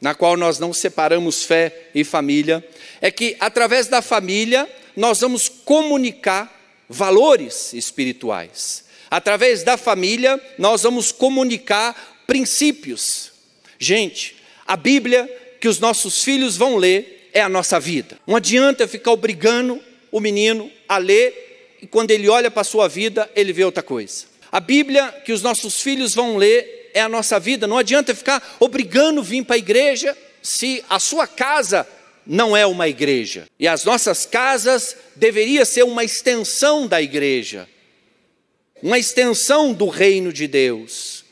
na 0.00 0.16
qual 0.16 0.36
nós 0.36 0.58
não 0.58 0.72
separamos 0.72 1.44
fé 1.44 1.90
e 1.94 2.02
família 2.02 2.66
é 3.00 3.08
que 3.08 3.36
através 3.38 3.86
da 3.86 4.02
família 4.02 4.68
nós 4.96 5.20
vamos 5.20 5.48
comunicar 5.48 6.52
valores 6.88 7.72
espirituais. 7.72 8.84
Através 9.08 9.62
da 9.62 9.76
família 9.76 10.42
nós 10.58 10.82
vamos 10.82 11.12
comunicar 11.12 12.24
princípios. 12.26 13.30
Gente, 13.78 14.34
a 14.66 14.76
Bíblia 14.76 15.30
que 15.60 15.68
os 15.68 15.78
nossos 15.78 16.24
filhos 16.24 16.56
vão 16.56 16.78
ler 16.78 17.30
é 17.32 17.40
a 17.40 17.48
nossa 17.48 17.78
vida. 17.78 18.18
Não 18.26 18.34
adianta 18.34 18.88
ficar 18.88 19.12
obrigando 19.12 19.80
o 20.10 20.18
menino 20.18 20.68
a 20.88 20.98
ler 20.98 21.76
e 21.80 21.86
quando 21.86 22.10
ele 22.10 22.28
olha 22.28 22.50
para 22.50 22.62
a 22.62 22.64
sua 22.64 22.88
vida, 22.88 23.30
ele 23.36 23.52
vê 23.52 23.64
outra 23.64 23.84
coisa. 23.84 24.24
A 24.50 24.58
Bíblia 24.58 25.12
que 25.24 25.32
os 25.32 25.42
nossos 25.42 25.80
filhos 25.80 26.12
vão 26.12 26.36
ler 26.36 26.79
é 26.94 27.00
a 27.00 27.08
nossa 27.08 27.38
vida. 27.38 27.66
Não 27.66 27.78
adianta 27.78 28.14
ficar 28.14 28.56
obrigando 28.58 29.22
vir 29.22 29.44
para 29.44 29.56
a 29.56 29.58
igreja 29.58 30.16
se 30.42 30.84
a 30.88 30.98
sua 30.98 31.26
casa 31.26 31.86
não 32.26 32.56
é 32.56 32.66
uma 32.66 32.88
igreja. 32.88 33.46
E 33.58 33.66
as 33.66 33.84
nossas 33.84 34.26
casas 34.26 34.96
deveria 35.16 35.64
ser 35.64 35.82
uma 35.82 36.04
extensão 36.04 36.86
da 36.86 37.00
igreja. 37.00 37.68
Uma 38.82 38.98
extensão 38.98 39.72
do 39.72 39.88
reino 39.88 40.32
de 40.32 40.46
Deus. 40.46 41.24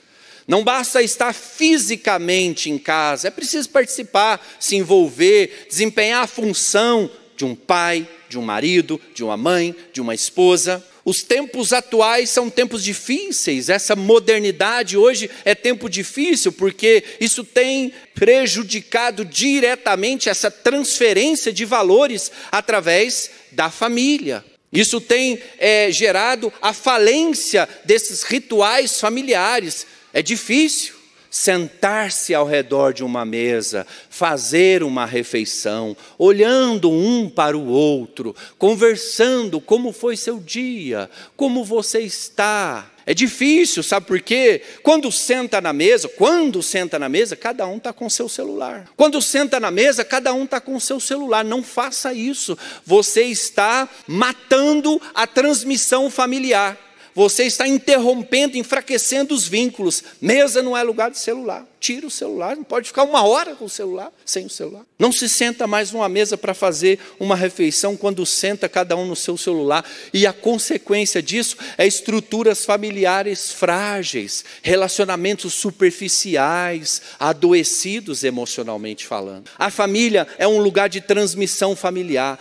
Não 0.46 0.64
basta 0.64 1.02
estar 1.02 1.34
fisicamente 1.34 2.70
em 2.70 2.78
casa, 2.78 3.28
é 3.28 3.30
preciso 3.30 3.68
participar, 3.68 4.40
se 4.58 4.76
envolver, 4.76 5.66
desempenhar 5.68 6.24
a 6.24 6.26
função 6.26 7.10
de 7.36 7.44
um 7.44 7.54
pai, 7.54 8.08
de 8.30 8.38
um 8.38 8.42
marido, 8.42 8.98
de 9.14 9.22
uma 9.22 9.36
mãe, 9.36 9.76
de 9.92 10.00
uma 10.00 10.14
esposa. 10.14 10.82
Os 11.08 11.22
tempos 11.22 11.72
atuais 11.72 12.28
são 12.28 12.50
tempos 12.50 12.84
difíceis, 12.84 13.70
essa 13.70 13.96
modernidade 13.96 14.94
hoje 14.94 15.30
é 15.42 15.54
tempo 15.54 15.88
difícil, 15.88 16.52
porque 16.52 17.02
isso 17.18 17.42
tem 17.42 17.94
prejudicado 18.14 19.24
diretamente 19.24 20.28
essa 20.28 20.50
transferência 20.50 21.50
de 21.50 21.64
valores 21.64 22.30
através 22.52 23.30
da 23.50 23.70
família. 23.70 24.44
Isso 24.70 25.00
tem 25.00 25.40
é, 25.58 25.90
gerado 25.90 26.52
a 26.60 26.74
falência 26.74 27.66
desses 27.86 28.22
rituais 28.22 29.00
familiares. 29.00 29.86
É 30.12 30.20
difícil 30.20 30.97
sentar-se 31.38 32.34
ao 32.34 32.44
redor 32.44 32.92
de 32.92 33.04
uma 33.04 33.24
mesa, 33.24 33.86
fazer 34.10 34.82
uma 34.82 35.06
refeição, 35.06 35.96
olhando 36.18 36.90
um 36.90 37.30
para 37.30 37.56
o 37.56 37.68
outro, 37.68 38.34
conversando 38.58 39.60
como 39.60 39.92
foi 39.92 40.16
seu 40.16 40.40
dia, 40.40 41.08
como 41.36 41.64
você 41.64 42.00
está. 42.00 42.90
É 43.06 43.14
difícil, 43.14 43.84
sabe 43.84 44.06
por 44.06 44.20
quê? 44.20 44.60
Quando 44.82 45.12
senta 45.12 45.60
na 45.60 45.72
mesa, 45.72 46.08
quando 46.08 46.60
senta 46.60 46.98
na 46.98 47.08
mesa, 47.08 47.36
cada 47.36 47.68
um 47.68 47.76
está 47.76 47.92
com 47.92 48.10
seu 48.10 48.28
celular. 48.28 48.90
Quando 48.96 49.22
senta 49.22 49.60
na 49.60 49.70
mesa, 49.70 50.04
cada 50.04 50.34
um 50.34 50.42
está 50.42 50.60
com 50.60 50.78
seu 50.80 50.98
celular. 50.98 51.44
Não 51.44 51.62
faça 51.62 52.12
isso. 52.12 52.58
Você 52.84 53.22
está 53.22 53.88
matando 54.08 55.00
a 55.14 55.24
transmissão 55.24 56.10
familiar 56.10 56.87
você 57.18 57.42
está 57.42 57.66
interrompendo, 57.66 58.56
enfraquecendo 58.56 59.34
os 59.34 59.48
vínculos. 59.48 60.04
Mesa 60.20 60.62
não 60.62 60.76
é 60.76 60.84
lugar 60.84 61.10
de 61.10 61.18
celular. 61.18 61.66
Tira 61.80 62.06
o 62.06 62.10
celular, 62.10 62.56
não 62.56 62.64
pode 62.64 62.88
ficar 62.88 63.04
uma 63.04 63.24
hora 63.24 63.54
com 63.54 63.64
o 63.64 63.68
celular, 63.68 64.12
sem 64.24 64.46
o 64.46 64.50
celular. 64.50 64.84
Não 64.98 65.12
se 65.12 65.28
senta 65.28 65.66
mais 65.66 65.92
numa 65.92 66.08
mesa 66.08 66.36
para 66.36 66.54
fazer 66.54 66.98
uma 67.18 67.36
refeição 67.36 67.96
quando 67.96 68.26
senta 68.26 68.68
cada 68.68 68.96
um 68.96 69.06
no 69.06 69.16
seu 69.16 69.36
celular. 69.36 69.84
E 70.12 70.26
a 70.26 70.32
consequência 70.32 71.20
disso 71.20 71.56
é 71.76 71.86
estruturas 71.86 72.64
familiares 72.64 73.52
frágeis, 73.52 74.44
relacionamentos 74.62 75.54
superficiais, 75.54 77.02
adoecidos 77.18 78.22
emocionalmente 78.22 79.06
falando. 79.06 79.48
A 79.58 79.70
família 79.70 80.26
é 80.36 80.46
um 80.46 80.60
lugar 80.60 80.88
de 80.88 81.00
transmissão 81.00 81.74
familiar. 81.74 82.38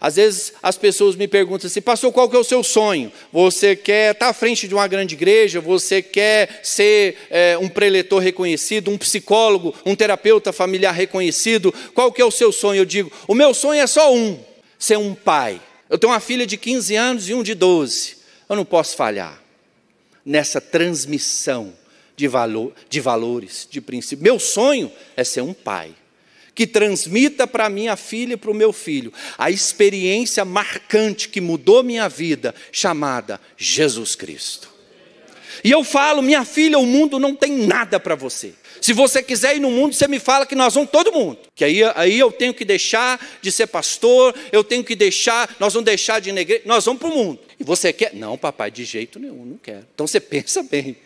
Às 0.00 0.16
vezes 0.16 0.52
as 0.62 0.76
pessoas 0.76 1.16
me 1.16 1.28
perguntam 1.28 1.66
assim, 1.66 1.80
pastor, 1.82 2.12
qual 2.12 2.28
que 2.28 2.36
é 2.36 2.38
o 2.38 2.44
seu 2.44 2.62
sonho? 2.62 3.10
Você 3.32 3.74
quer 3.74 3.89
estar 3.90 4.28
à 4.28 4.32
frente 4.32 4.66
de 4.66 4.74
uma 4.74 4.86
grande 4.86 5.14
igreja? 5.14 5.60
Você 5.60 6.02
quer 6.02 6.60
ser 6.62 7.16
é, 7.30 7.58
um 7.58 7.68
preletor 7.68 8.20
reconhecido? 8.20 8.40
reconhecido, 8.40 8.90
um 8.90 8.98
psicólogo, 8.98 9.74
um 9.84 9.94
terapeuta 9.94 10.52
familiar 10.52 10.92
reconhecido, 10.92 11.72
qual 11.94 12.12
que 12.12 12.22
é 12.22 12.24
o 12.24 12.30
seu 12.30 12.52
sonho? 12.52 12.80
Eu 12.80 12.84
digo, 12.84 13.12
o 13.28 13.34
meu 13.34 13.54
sonho 13.54 13.80
é 13.80 13.86
só 13.86 14.14
um, 14.14 14.38
ser 14.78 14.98
um 14.98 15.14
pai. 15.14 15.60
Eu 15.88 15.98
tenho 15.98 16.12
uma 16.12 16.20
filha 16.20 16.46
de 16.46 16.56
15 16.56 16.96
anos 16.96 17.28
e 17.28 17.34
um 17.34 17.42
de 17.42 17.54
12. 17.54 18.16
Eu 18.48 18.56
não 18.56 18.64
posso 18.64 18.96
falhar 18.96 19.40
nessa 20.24 20.60
transmissão 20.60 21.72
de, 22.16 22.28
valor, 22.28 22.72
de 22.88 23.00
valores, 23.00 23.66
de 23.70 23.80
princípios. 23.80 24.22
Meu 24.22 24.38
sonho 24.38 24.90
é 25.16 25.24
ser 25.24 25.42
um 25.42 25.52
pai 25.52 25.94
que 26.54 26.66
transmita 26.66 27.46
para 27.46 27.68
minha 27.68 27.96
filha 27.96 28.34
e 28.34 28.36
para 28.36 28.50
o 28.50 28.54
meu 28.54 28.72
filho 28.72 29.12
a 29.38 29.50
experiência 29.50 30.44
marcante 30.44 31.28
que 31.28 31.40
mudou 31.40 31.82
minha 31.82 32.08
vida, 32.08 32.54
chamada 32.72 33.40
Jesus 33.56 34.14
Cristo. 34.14 34.70
E 35.62 35.70
eu 35.70 35.84
falo, 35.84 36.22
minha 36.22 36.44
filha, 36.44 36.78
o 36.78 36.86
mundo 36.86 37.18
não 37.18 37.34
tem 37.34 37.66
nada 37.66 38.00
para 38.00 38.14
você. 38.14 38.54
Se 38.80 38.94
você 38.94 39.22
quiser 39.22 39.56
ir 39.56 39.60
no 39.60 39.70
mundo, 39.70 39.94
você 39.94 40.08
me 40.08 40.18
fala 40.18 40.46
que 40.46 40.54
nós 40.54 40.74
vamos 40.74 40.90
todo 40.90 41.12
mundo. 41.12 41.38
Que 41.54 41.64
aí, 41.64 41.82
aí 41.94 42.18
eu 42.18 42.32
tenho 42.32 42.54
que 42.54 42.64
deixar 42.64 43.20
de 43.42 43.52
ser 43.52 43.66
pastor, 43.66 44.34
eu 44.50 44.64
tenho 44.64 44.82
que 44.82 44.96
deixar, 44.96 45.54
nós 45.60 45.74
vamos 45.74 45.84
deixar 45.84 46.18
de 46.20 46.30
igreja, 46.30 46.62
nós 46.64 46.84
vamos 46.84 47.00
para 47.00 47.10
o 47.10 47.14
mundo. 47.14 47.40
E 47.58 47.64
você 47.64 47.92
quer? 47.92 48.14
Não, 48.14 48.38
papai, 48.38 48.70
de 48.70 48.84
jeito 48.84 49.18
nenhum, 49.18 49.44
não 49.44 49.58
quero. 49.58 49.86
Então 49.94 50.06
você 50.06 50.18
pensa 50.20 50.62
bem. 50.62 50.96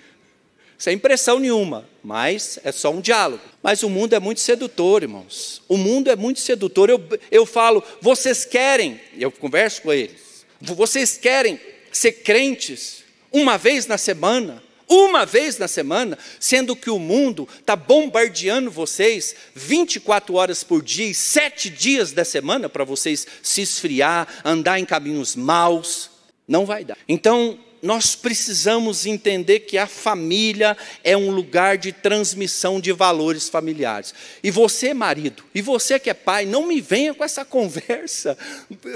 Sem 0.84 0.96
impressão 0.96 1.38
nenhuma, 1.38 1.88
mas 2.02 2.58
é 2.62 2.70
só 2.70 2.90
um 2.90 3.00
diálogo. 3.00 3.42
Mas 3.62 3.82
o 3.82 3.88
mundo 3.88 4.14
é 4.14 4.20
muito 4.20 4.40
sedutor, 4.40 5.02
irmãos. 5.02 5.62
O 5.66 5.78
mundo 5.78 6.10
é 6.10 6.14
muito 6.14 6.40
sedutor. 6.40 6.90
Eu, 6.90 7.02
eu 7.30 7.46
falo, 7.46 7.82
vocês 8.02 8.44
querem, 8.44 9.00
eu 9.16 9.32
converso 9.32 9.80
com 9.80 9.94
eles, 9.94 10.44
vocês 10.60 11.16
querem 11.16 11.58
ser 11.90 12.12
crentes 12.12 13.02
uma 13.32 13.56
vez 13.56 13.86
na 13.86 13.96
semana, 13.96 14.62
uma 14.86 15.24
vez 15.24 15.56
na 15.56 15.68
semana, 15.68 16.18
sendo 16.38 16.76
que 16.76 16.90
o 16.90 16.98
mundo 16.98 17.48
está 17.58 17.74
bombardeando 17.74 18.70
vocês 18.70 19.34
24 19.54 20.34
horas 20.34 20.62
por 20.62 20.82
dia 20.82 21.06
e 21.06 21.14
sete 21.14 21.70
dias 21.70 22.12
da 22.12 22.26
semana 22.26 22.68
para 22.68 22.84
vocês 22.84 23.26
se 23.42 23.62
esfriar, 23.62 24.28
andar 24.44 24.78
em 24.78 24.84
caminhos 24.84 25.34
maus. 25.34 26.10
Não 26.46 26.66
vai 26.66 26.84
dar. 26.84 26.98
Então, 27.08 27.58
nós 27.84 28.14
precisamos 28.14 29.04
entender 29.04 29.60
que 29.60 29.76
a 29.76 29.86
família 29.86 30.74
é 31.04 31.14
um 31.14 31.30
lugar 31.30 31.76
de 31.76 31.92
transmissão 31.92 32.80
de 32.80 32.90
valores 32.92 33.46
familiares. 33.46 34.14
E 34.42 34.50
você, 34.50 34.94
marido, 34.94 35.44
e 35.54 35.60
você 35.60 35.98
que 35.98 36.08
é 36.08 36.14
pai, 36.14 36.46
não 36.46 36.66
me 36.66 36.80
venha 36.80 37.12
com 37.12 37.22
essa 37.22 37.44
conversa 37.44 38.38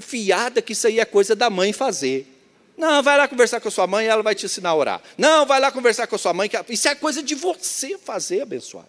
fiada 0.01 0.63
que 0.63 0.73
isso 0.73 0.87
aí 0.87 0.99
é 0.99 1.05
coisa 1.05 1.37
da 1.37 1.51
mãe 1.51 1.71
fazer. 1.71 2.35
Não, 2.79 3.03
vai 3.03 3.19
lá 3.19 3.29
conversar 3.29 3.61
com 3.61 3.69
a 3.69 3.71
sua 3.71 3.87
mãe, 3.87 4.07
ela 4.07 4.23
vai 4.23 4.35
te 4.35 4.47
ensinar 4.47 4.71
a 4.71 4.75
orar. 4.75 5.03
Não, 5.19 5.45
vai 5.45 5.61
lá 5.61 5.71
conversar 5.71 6.07
com 6.07 6.17
a 6.17 6.19
sua 6.19 6.33
mãe, 6.33 6.51
isso 6.71 6.89
é 6.89 6.95
coisa 6.95 7.23
de 7.23 7.35
você 7.35 7.99
fazer, 7.99 8.41
abençoado. 8.41 8.89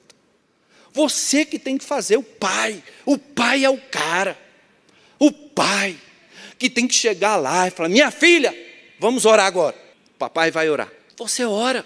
Você 0.94 1.44
que 1.44 1.60
tem 1.60 1.77
que 1.77 1.84
fazer, 1.84 2.15
o 2.15 2.24
pai. 2.24 2.82
O 3.06 3.18
pai 3.18 3.65
é 3.65 3.70
o 3.70 3.77
cara. 3.77 4.38
O 5.20 5.29
pai 5.29 5.98
que 6.58 6.70
tem 6.70 6.88
que 6.88 6.96
chegar 6.96 7.36
lá 7.36 7.68
e 7.68 7.72
falar: 7.72 7.89
Minha 7.89 8.10
filha, 8.10 8.56
vamos 8.98 9.25
orar 9.25 9.46
agora 9.46 9.88
papai 10.19 10.51
vai 10.51 10.69
orar. 10.69 10.91
Você 11.17 11.45
ora, 11.45 11.85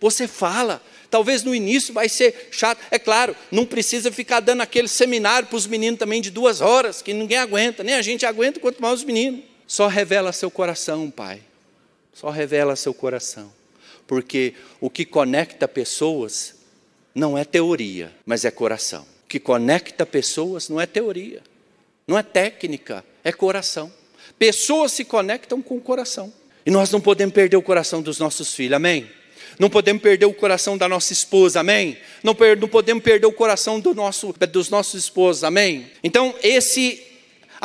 você 0.00 0.26
fala. 0.26 0.82
Talvez 1.10 1.44
no 1.44 1.54
início 1.54 1.94
vai 1.94 2.08
ser 2.08 2.48
chato. 2.50 2.80
É 2.90 2.98
claro, 2.98 3.36
não 3.52 3.64
precisa 3.64 4.10
ficar 4.10 4.40
dando 4.40 4.62
aquele 4.62 4.88
seminário 4.88 5.46
para 5.46 5.56
os 5.56 5.66
meninos 5.66 6.00
também 6.00 6.20
de 6.20 6.30
duas 6.30 6.60
horas, 6.60 7.00
que 7.00 7.12
ninguém 7.12 7.38
aguenta, 7.38 7.84
nem 7.84 7.94
a 7.94 8.02
gente 8.02 8.26
aguenta, 8.26 8.58
quanto 8.58 8.82
mais 8.82 8.94
os 8.94 9.04
meninos. 9.04 9.44
Só 9.66 9.86
revela 9.86 10.32
seu 10.32 10.50
coração, 10.50 11.08
pai. 11.10 11.40
Só 12.12 12.30
revela 12.30 12.74
seu 12.74 12.92
coração. 12.92 13.52
Porque 14.06 14.54
o 14.80 14.90
que 14.90 15.04
conecta 15.04 15.68
pessoas 15.68 16.56
não 17.14 17.38
é 17.38 17.44
teoria, 17.44 18.12
mas 18.26 18.44
é 18.44 18.50
coração. 18.50 19.06
O 19.24 19.28
que 19.28 19.38
conecta 19.38 20.04
pessoas 20.04 20.68
não 20.68 20.80
é 20.80 20.86
teoria, 20.86 21.42
não 22.06 22.18
é 22.18 22.22
técnica, 22.22 23.04
é 23.22 23.32
coração. 23.32 23.92
Pessoas 24.38 24.92
se 24.92 25.04
conectam 25.04 25.62
com 25.62 25.76
o 25.76 25.80
coração. 25.80 26.32
E 26.66 26.70
nós 26.70 26.90
não 26.90 27.00
podemos 27.00 27.34
perder 27.34 27.56
o 27.56 27.62
coração 27.62 28.00
dos 28.00 28.18
nossos 28.18 28.54
filhos, 28.54 28.72
amém? 28.74 29.08
Não 29.58 29.70
podemos 29.70 30.02
perder 30.02 30.26
o 30.26 30.32
coração 30.32 30.76
da 30.76 30.88
nossa 30.88 31.12
esposa, 31.12 31.60
amém? 31.60 31.96
Não, 32.22 32.36
não 32.58 32.68
podemos 32.68 33.04
perder 33.04 33.26
o 33.26 33.32
coração 33.32 33.78
do 33.78 33.94
nosso, 33.94 34.34
dos 34.50 34.68
nossos 34.68 35.04
esposos, 35.04 35.44
amém? 35.44 35.86
Então, 36.02 36.34
esse 36.42 37.03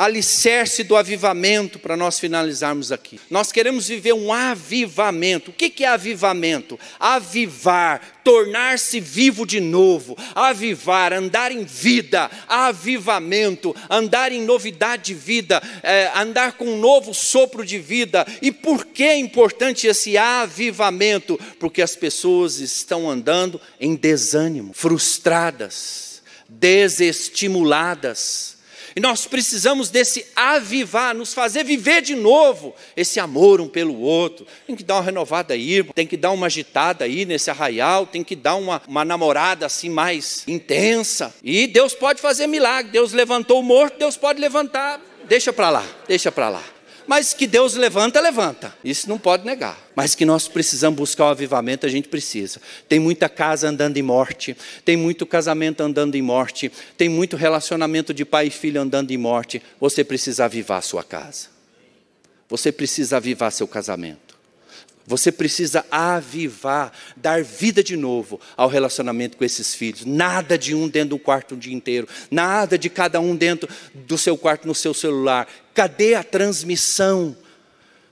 alicerce 0.00 0.82
do 0.82 0.96
avivamento 0.96 1.78
para 1.78 1.94
nós 1.94 2.18
finalizarmos 2.18 2.90
aqui. 2.90 3.20
Nós 3.28 3.52
queremos 3.52 3.86
viver 3.86 4.14
um 4.14 4.32
avivamento. 4.32 5.50
O 5.50 5.54
que 5.54 5.84
é 5.84 5.88
avivamento? 5.88 6.80
Avivar, 6.98 8.00
tornar-se 8.24 8.98
vivo 8.98 9.44
de 9.44 9.60
novo, 9.60 10.16
avivar, 10.34 11.12
andar 11.12 11.52
em 11.52 11.64
vida, 11.64 12.30
avivamento, 12.48 13.76
andar 13.90 14.32
em 14.32 14.40
novidade 14.40 15.02
de 15.02 15.14
vida, 15.14 15.62
é, 15.82 16.10
andar 16.16 16.52
com 16.52 16.64
um 16.64 16.78
novo 16.78 17.12
sopro 17.12 17.62
de 17.62 17.78
vida. 17.78 18.26
E 18.40 18.50
por 18.50 18.86
que 18.86 19.04
é 19.04 19.18
importante 19.18 19.86
esse 19.86 20.16
avivamento? 20.16 21.38
Porque 21.58 21.82
as 21.82 21.94
pessoas 21.94 22.58
estão 22.58 23.10
andando 23.10 23.60
em 23.78 23.94
desânimo, 23.94 24.72
frustradas, 24.72 26.22
desestimuladas 26.48 28.59
e 28.94 29.00
nós 29.00 29.26
precisamos 29.26 29.90
desse 29.90 30.26
avivar, 30.34 31.14
nos 31.14 31.32
fazer 31.32 31.64
viver 31.64 32.02
de 32.02 32.14
novo 32.14 32.74
esse 32.96 33.20
amor 33.20 33.60
um 33.60 33.68
pelo 33.68 34.00
outro. 34.00 34.46
Tem 34.66 34.74
que 34.74 34.82
dar 34.82 34.96
uma 34.96 35.02
renovada 35.02 35.54
aí, 35.54 35.82
tem 35.94 36.06
que 36.06 36.16
dar 36.16 36.30
uma 36.32 36.46
agitada 36.46 37.04
aí 37.04 37.24
nesse 37.24 37.50
arraial, 37.50 38.06
tem 38.06 38.24
que 38.24 38.34
dar 38.34 38.56
uma, 38.56 38.82
uma 38.86 39.04
namorada 39.04 39.66
assim 39.66 39.88
mais 39.88 40.44
intensa. 40.46 41.34
E 41.42 41.66
Deus 41.66 41.94
pode 41.94 42.20
fazer 42.20 42.46
milagre. 42.46 42.92
Deus 42.92 43.12
levantou 43.12 43.60
o 43.60 43.62
morto, 43.62 43.98
Deus 43.98 44.16
pode 44.16 44.40
levantar. 44.40 45.00
Deixa 45.24 45.52
para 45.52 45.70
lá, 45.70 45.86
deixa 46.08 46.32
para 46.32 46.48
lá. 46.48 46.79
Mas 47.10 47.34
que 47.34 47.48
Deus 47.48 47.74
levanta, 47.74 48.20
levanta. 48.20 48.72
Isso 48.84 49.08
não 49.08 49.18
pode 49.18 49.44
negar. 49.44 49.76
Mas 49.96 50.14
que 50.14 50.24
nós 50.24 50.46
precisamos 50.46 50.96
buscar 50.96 51.24
o 51.24 51.30
avivamento, 51.30 51.84
a 51.84 51.88
gente 51.88 52.06
precisa. 52.06 52.60
Tem 52.88 53.00
muita 53.00 53.28
casa 53.28 53.68
andando 53.68 53.96
em 53.96 54.02
morte, 54.02 54.56
tem 54.84 54.96
muito 54.96 55.26
casamento 55.26 55.80
andando 55.80 56.14
em 56.14 56.22
morte, 56.22 56.70
tem 56.96 57.08
muito 57.08 57.36
relacionamento 57.36 58.14
de 58.14 58.24
pai 58.24 58.46
e 58.46 58.50
filho 58.50 58.80
andando 58.80 59.10
em 59.10 59.16
morte. 59.16 59.60
Você 59.80 60.04
precisa 60.04 60.44
avivar 60.44 60.78
a 60.78 60.82
sua 60.82 61.02
casa. 61.02 61.48
Você 62.48 62.70
precisa 62.70 63.16
avivar 63.16 63.50
seu 63.50 63.66
casamento. 63.66 64.29
Você 65.06 65.32
precisa 65.32 65.84
avivar, 65.90 66.92
dar 67.16 67.42
vida 67.42 67.82
de 67.82 67.96
novo 67.96 68.40
ao 68.56 68.68
relacionamento 68.68 69.36
com 69.36 69.44
esses 69.44 69.74
filhos. 69.74 70.04
Nada 70.04 70.56
de 70.56 70.74
um 70.74 70.88
dentro 70.88 71.10
do 71.10 71.18
quarto 71.18 71.54
o 71.54 71.58
dia 71.58 71.74
inteiro, 71.74 72.06
nada 72.30 72.78
de 72.78 72.88
cada 72.88 73.20
um 73.20 73.34
dentro 73.34 73.68
do 73.94 74.16
seu 74.16 74.36
quarto 74.36 74.68
no 74.68 74.74
seu 74.74 74.94
celular. 74.94 75.48
Cadê 75.74 76.14
a 76.14 76.22
transmissão 76.22 77.36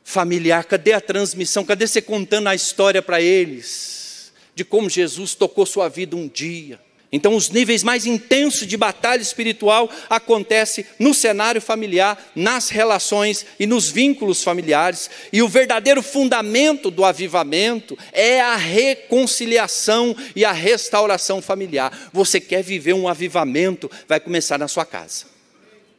familiar? 0.03 0.65
Cadê 0.65 0.93
a 0.93 1.01
transmissão? 1.01 1.65
Cadê 1.65 1.87
você 1.87 2.03
contando 2.03 2.49
a 2.49 2.55
história 2.55 3.03
para 3.03 3.21
eles 3.21 4.33
de 4.55 4.65
como 4.65 4.91
Jesus 4.91 5.37
tocou 5.37 5.65
sua 5.65 5.89
vida 5.89 6.17
um 6.17 6.27
dia? 6.27 6.81
Então, 7.11 7.35
os 7.35 7.49
níveis 7.49 7.83
mais 7.83 8.05
intensos 8.05 8.67
de 8.67 8.77
batalha 8.77 9.23
espiritual 9.23 9.91
acontecem 10.11 10.85
no 10.99 11.15
cenário 11.15 11.61
familiar, 11.61 12.33
nas 12.35 12.69
relações 12.69 13.47
e 13.59 13.67
nos 13.67 13.89
vínculos 13.89 14.43
familiares. 14.43 15.11
E 15.33 15.41
o 15.41 15.49
verdadeiro 15.49 16.03
fundamento 16.03 16.91
do 16.91 17.05
avivamento 17.05 17.97
é 18.13 18.41
a 18.41 18.57
reconciliação 18.57 20.15
e 20.37 20.45
a 20.45 20.53
restauração 20.53 21.41
familiar. 21.41 22.11
Você 22.13 22.41
quer 22.41 22.63
viver 22.63 22.93
um 22.93 23.09
avivamento, 23.09 23.91
vai 24.07 24.21
começar 24.21 24.59
na 24.59 24.69
sua 24.69 24.85
casa. 24.85 25.38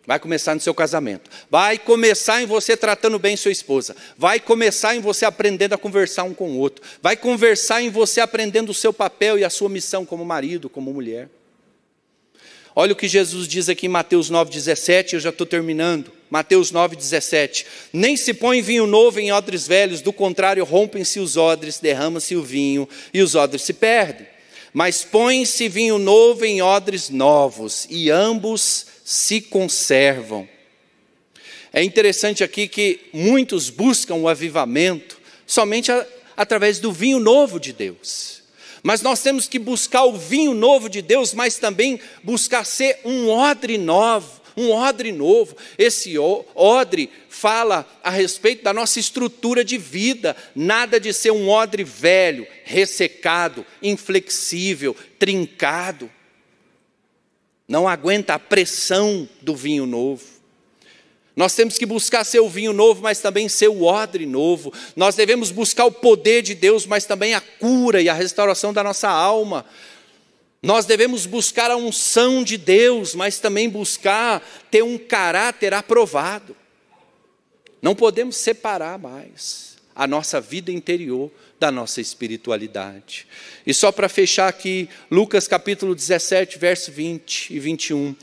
Vai 0.10 0.20
começar 0.20 0.56
no 0.56 0.60
seu 0.60 0.74
casamento. 0.74 1.30
Vai 1.52 1.78
começar 1.78 2.42
em 2.42 2.48
você 2.48 2.76
tratando 2.76 3.20
bem 3.20 3.38
sua 3.38 3.52
esposa. 3.52 3.96
Vai 4.18 4.40
começar 4.40 4.96
em 4.96 5.00
você 5.00 5.24
aprendendo 5.24 5.74
a 5.74 5.78
conversar 5.78 6.24
um 6.24 6.34
com 6.34 6.50
o 6.50 6.58
outro. 6.58 6.84
Vai 7.00 7.16
conversar 7.16 7.84
em 7.84 7.92
você 7.92 8.20
aprendendo 8.20 8.72
o 8.72 8.74
seu 8.74 8.92
papel 8.92 9.38
e 9.38 9.44
a 9.44 9.52
sua 9.52 9.70
missão 9.70 10.08
como 10.08 10.26
marido, 10.26 10.68
como 10.68 10.92
mulher. 10.92 11.30
Olha 12.76 12.94
o 12.94 12.96
que 12.96 13.08
Jesus 13.08 13.48
diz 13.48 13.70
aqui 13.70 13.86
em 13.86 13.90
Mateus 13.90 14.32
9,17, 14.32 15.14
eu 15.14 15.20
já 15.20 15.30
estou 15.30 15.46
terminando. 15.46 16.12
Mateus 16.28 16.72
9,17. 16.72 17.68
Nem 17.94 18.18
se 18.18 18.34
põe 18.34 18.64
vinho 18.64 18.88
novo 18.88 19.20
em 19.20 19.32
odres 19.32 19.68
velhos, 19.68 20.02
do 20.02 20.12
contrário, 20.12 20.66
rompem-se 20.66 21.20
os 21.20 21.38
odres, 21.38 21.78
derrama-se 21.78 22.36
o 22.36 22.42
vinho 22.42 22.90
e 23.14 23.22
os 23.22 23.36
odres 23.36 23.62
se 23.62 23.74
perdem. 23.74 24.26
Mas 24.80 25.04
põe-se 25.04 25.68
vinho 25.68 25.98
novo 25.98 26.46
em 26.46 26.62
odres 26.62 27.10
novos, 27.10 27.86
e 27.90 28.10
ambos 28.10 28.86
se 29.04 29.42
conservam. 29.42 30.48
É 31.74 31.84
interessante 31.84 32.46
aqui 32.46 32.66
que 32.66 33.10
muitos 33.12 33.70
buscam 33.70 34.16
o 34.16 34.30
avivamento 34.30 35.20
somente 35.46 35.92
a, 35.92 36.08
através 36.38 36.80
do 36.80 36.94
vinho 36.94 37.20
novo 37.20 37.60
de 37.60 37.74
Deus. 37.74 38.42
Mas 38.82 39.02
nós 39.02 39.22
temos 39.22 39.50
que 39.50 39.60
buscar 39.60 40.06
o 40.06 40.18
vinho 40.18 40.54
novo 40.54 40.88
de 40.88 41.02
Deus, 41.02 41.34
mas 41.34 41.58
também 41.58 42.00
buscar 42.24 42.66
ser 42.66 43.02
um 43.04 43.28
odre 43.28 43.78
novo, 43.78 44.40
um 44.56 44.72
odre 44.72 45.12
novo. 45.12 45.58
Esse 45.78 46.18
odre 46.18 47.10
fala 47.40 47.88
a 48.04 48.10
respeito 48.10 48.64
da 48.64 48.74
nossa 48.74 49.00
estrutura 49.00 49.64
de 49.64 49.78
vida, 49.78 50.36
nada 50.56 51.00
de 51.00 51.14
ser 51.14 51.32
um 51.32 51.50
odre 51.50 51.84
velho, 51.84 52.46
ressecado, 52.64 53.66
inflexível, 53.82 54.96
trincado 55.18 56.10
não 57.70 57.88
aguenta 57.88 58.34
a 58.34 58.40
pressão 58.40 59.30
do 59.42 59.56
vinho 59.56 59.86
novo. 59.86 60.26
Nós 61.36 61.54
temos 61.54 61.78
que 61.78 61.86
buscar 61.86 62.26
ser 62.26 62.40
o 62.40 62.50
vinho 62.50 62.74
novo, 62.74 63.04
mas 63.04 63.22
também 63.22 63.48
ser 63.48 63.68
o 63.70 63.84
odre 63.84 64.26
novo. 64.26 64.74
Nós 64.96 65.16
devemos 65.16 65.52
buscar 65.52 65.86
o 65.86 65.92
poder 65.92 66.42
de 66.42 66.56
Deus, 66.56 66.88
mas 66.88 67.06
também 67.06 67.36
a 67.36 67.40
cura 67.40 68.02
e 68.02 68.10
a 68.10 68.14
restauração 68.14 68.74
da 68.74 68.84
nossa 68.84 69.08
alma. 69.08 69.64
Nós 70.64 70.86
devemos 70.86 71.28
buscar 71.28 71.70
a 71.70 71.78
unção 71.78 72.44
de 72.44 72.58
Deus, 72.58 73.14
mas 73.14 73.38
também 73.40 73.70
buscar 73.70 74.42
ter 74.72 74.84
um 74.84 74.98
caráter 74.98 75.74
aprovado. 75.74 76.56
Não 77.82 77.96
podemos 77.96 78.36
separar 78.36 79.00
mais 79.00 79.78
a 79.96 80.08
nossa 80.08 80.40
vida 80.40 80.72
interior 80.72 81.32
da 81.60 81.72
nossa 81.72 82.00
espiritualidade. 82.00 83.28
E 83.66 83.74
só 83.74 83.92
para 83.92 84.08
fechar 84.08 84.48
aqui, 84.48 84.88
Lucas 85.12 85.48
capítulo 85.48 85.94
17, 85.94 86.58
verso 86.58 86.92
20 86.92 87.54
e 87.54 87.60
21. 87.60 88.16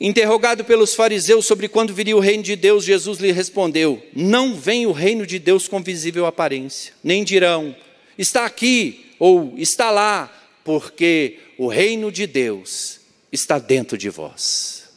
Interrogado 0.00 0.64
pelos 0.64 0.94
fariseus 0.94 1.46
sobre 1.46 1.68
quando 1.68 1.94
viria 1.94 2.16
o 2.16 2.20
reino 2.20 2.42
de 2.42 2.56
Deus, 2.56 2.84
Jesus 2.84 3.18
lhe 3.18 3.30
respondeu: 3.30 4.02
Não 4.14 4.54
vem 4.54 4.86
o 4.86 4.92
reino 4.92 5.26
de 5.26 5.38
Deus 5.38 5.68
com 5.68 5.82
visível 5.82 6.26
aparência, 6.26 6.92
nem 7.04 7.22
dirão, 7.22 7.76
está 8.18 8.44
aqui 8.44 9.12
ou 9.18 9.54
está 9.56 9.90
lá, 9.90 10.32
porque 10.64 11.38
o 11.56 11.68
reino 11.68 12.10
de 12.10 12.26
Deus 12.26 13.00
está 13.30 13.58
dentro 13.58 13.96
de 13.96 14.08
vós. 14.08 14.88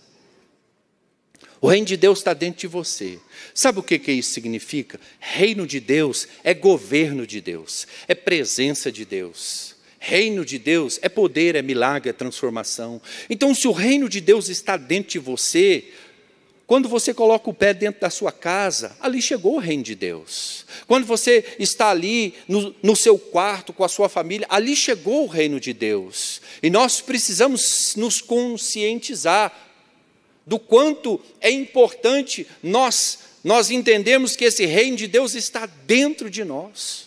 O 1.62 1.68
reino 1.68 1.86
de 1.86 1.98
Deus 1.98 2.20
está 2.20 2.34
dentro 2.34 2.62
de 2.62 2.68
você. 2.68 3.20
Sabe 3.58 3.80
o 3.80 3.84
que, 3.84 3.98
que 3.98 4.12
isso 4.12 4.34
significa? 4.34 5.00
Reino 5.18 5.66
de 5.66 5.80
Deus 5.80 6.28
é 6.44 6.54
governo 6.54 7.26
de 7.26 7.40
Deus, 7.40 7.88
é 8.06 8.14
presença 8.14 8.92
de 8.92 9.06
Deus. 9.06 9.74
Reino 9.98 10.44
de 10.44 10.60
Deus 10.60 11.00
é 11.02 11.08
poder, 11.08 11.56
é 11.56 11.62
milagre, 11.62 12.10
é 12.10 12.14
transformação. 12.14 13.02
Então, 13.30 13.56
se 13.56 13.66
o 13.68 13.72
reino 13.72 14.10
de 14.10 14.20
Deus 14.20 14.50
está 14.50 14.76
dentro 14.76 15.12
de 15.12 15.20
você, 15.20 15.86
Quando 16.68 16.90
você 16.90 17.14
coloca 17.14 17.48
o 17.48 17.54
pé 17.54 17.76
dentro 17.76 18.02
da 18.02 18.10
sua 18.10 18.32
casa, 18.32 18.98
ali 19.00 19.22
chegou 19.22 19.56
o 19.56 19.60
reino 19.60 19.84
de 19.84 19.94
Deus. 19.94 20.66
Quando 20.88 21.06
você 21.06 21.46
está 21.60 21.92
ali 21.92 22.34
no, 22.48 22.76
no, 22.82 22.96
seu 22.96 23.20
quarto 23.20 23.72
com 23.72 23.84
a 23.84 23.88
sua 23.88 24.10
família, 24.10 24.48
ali 24.50 24.76
chegou 24.76 25.26
o 25.26 25.28
reino 25.28 25.60
de 25.60 25.74
Deus. 25.74 26.42
E 26.64 26.70
nós 26.72 27.02
precisamos 27.02 27.94
nos 27.96 28.20
conscientizar 28.20 29.54
do 30.46 30.58
quanto 30.58 31.22
é 31.40 31.52
importante 31.52 32.48
nós, 32.64 33.20
nós 33.46 33.70
entendermos 33.70 34.36
que 34.36 34.44
esse 34.44 34.66
reino 34.66 34.98
de 34.98 35.06
Deus 35.06 35.36
está 35.36 35.70
dentro 35.86 36.32
de 36.32 36.44
nós. 36.44 37.06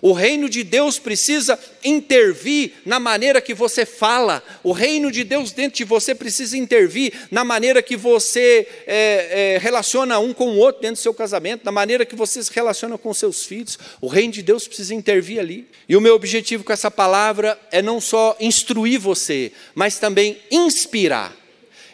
O 0.00 0.12
reino 0.12 0.48
de 0.48 0.62
Deus 0.62 1.00
precisa 1.00 1.58
intervir 1.82 2.74
na 2.86 3.00
maneira 3.00 3.40
que 3.40 3.52
você 3.52 3.84
fala. 3.84 4.44
O 4.62 4.70
reino 4.70 5.10
de 5.10 5.24
Deus 5.24 5.50
dentro 5.50 5.78
de 5.78 5.82
você 5.82 6.14
precisa 6.14 6.56
intervir 6.56 7.12
na 7.32 7.42
maneira 7.42 7.82
que 7.82 7.96
você 7.96 8.64
é, 8.86 9.54
é, 9.56 9.58
relaciona 9.58 10.20
um 10.20 10.32
com 10.32 10.50
o 10.50 10.58
outro 10.58 10.82
dentro 10.82 11.00
do 11.00 11.02
seu 11.02 11.12
casamento, 11.12 11.64
na 11.64 11.72
maneira 11.72 12.06
que 12.06 12.14
você 12.14 12.40
se 12.40 12.52
relaciona 12.54 12.96
com 12.96 13.12
seus 13.12 13.44
filhos. 13.44 13.76
O 14.00 14.06
reino 14.06 14.32
de 14.32 14.42
Deus 14.42 14.68
precisa 14.68 14.94
intervir 14.94 15.40
ali. 15.40 15.66
E 15.88 15.96
o 15.96 16.00
meu 16.00 16.14
objetivo 16.14 16.62
com 16.62 16.72
essa 16.72 16.92
palavra 16.92 17.60
é 17.72 17.82
não 17.82 18.00
só 18.00 18.36
instruir 18.38 19.00
você, 19.00 19.50
mas 19.74 19.98
também 19.98 20.38
inspirar. 20.48 21.36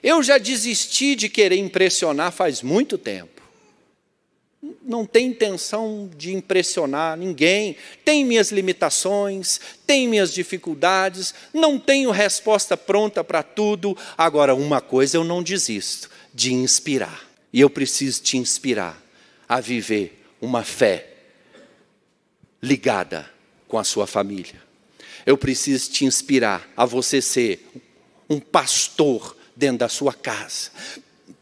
Eu 0.03 0.23
já 0.23 0.37
desisti 0.37 1.15
de 1.15 1.31
querer 1.31 1.57
impressionar 1.57 2.33
faz 2.33 2.61
muito 2.61 2.99
tempo 2.99 3.38
não 4.83 5.07
tem 5.07 5.29
intenção 5.29 6.11
de 6.17 6.35
impressionar 6.35 7.17
ninguém, 7.17 7.77
tem 8.05 8.25
minhas 8.25 8.51
limitações, 8.51 9.61
tem 9.87 10.09
minhas 10.09 10.33
dificuldades, 10.33 11.33
não 11.53 11.79
tenho 11.79 12.11
resposta 12.11 12.77
pronta 12.77 13.23
para 13.23 13.43
tudo. 13.43 13.97
Agora, 14.17 14.55
uma 14.55 14.81
coisa 14.81 15.17
eu 15.17 15.25
não 15.25 15.43
desisto: 15.43 16.11
de 16.35 16.53
inspirar. 16.53 17.29
E 17.53 17.61
eu 17.61 17.71
preciso 17.71 18.23
te 18.23 18.37
inspirar 18.37 19.01
a 19.49 19.61
viver 19.61 20.23
uma 20.41 20.63
fé 20.63 21.07
ligada 22.63 23.31
com 23.67 23.79
a 23.79 23.85
sua 23.85 24.07
família. 24.07 24.63
Eu 25.25 25.39
preciso 25.39 25.91
te 25.91 26.05
inspirar 26.05 26.69
a 26.77 26.85
você 26.85 27.23
ser 27.23 27.67
um 28.29 28.41
pastor 28.41 29.37
dentro 29.57 29.79
da 29.79 29.89
sua 29.89 30.13
casa. 30.13 30.71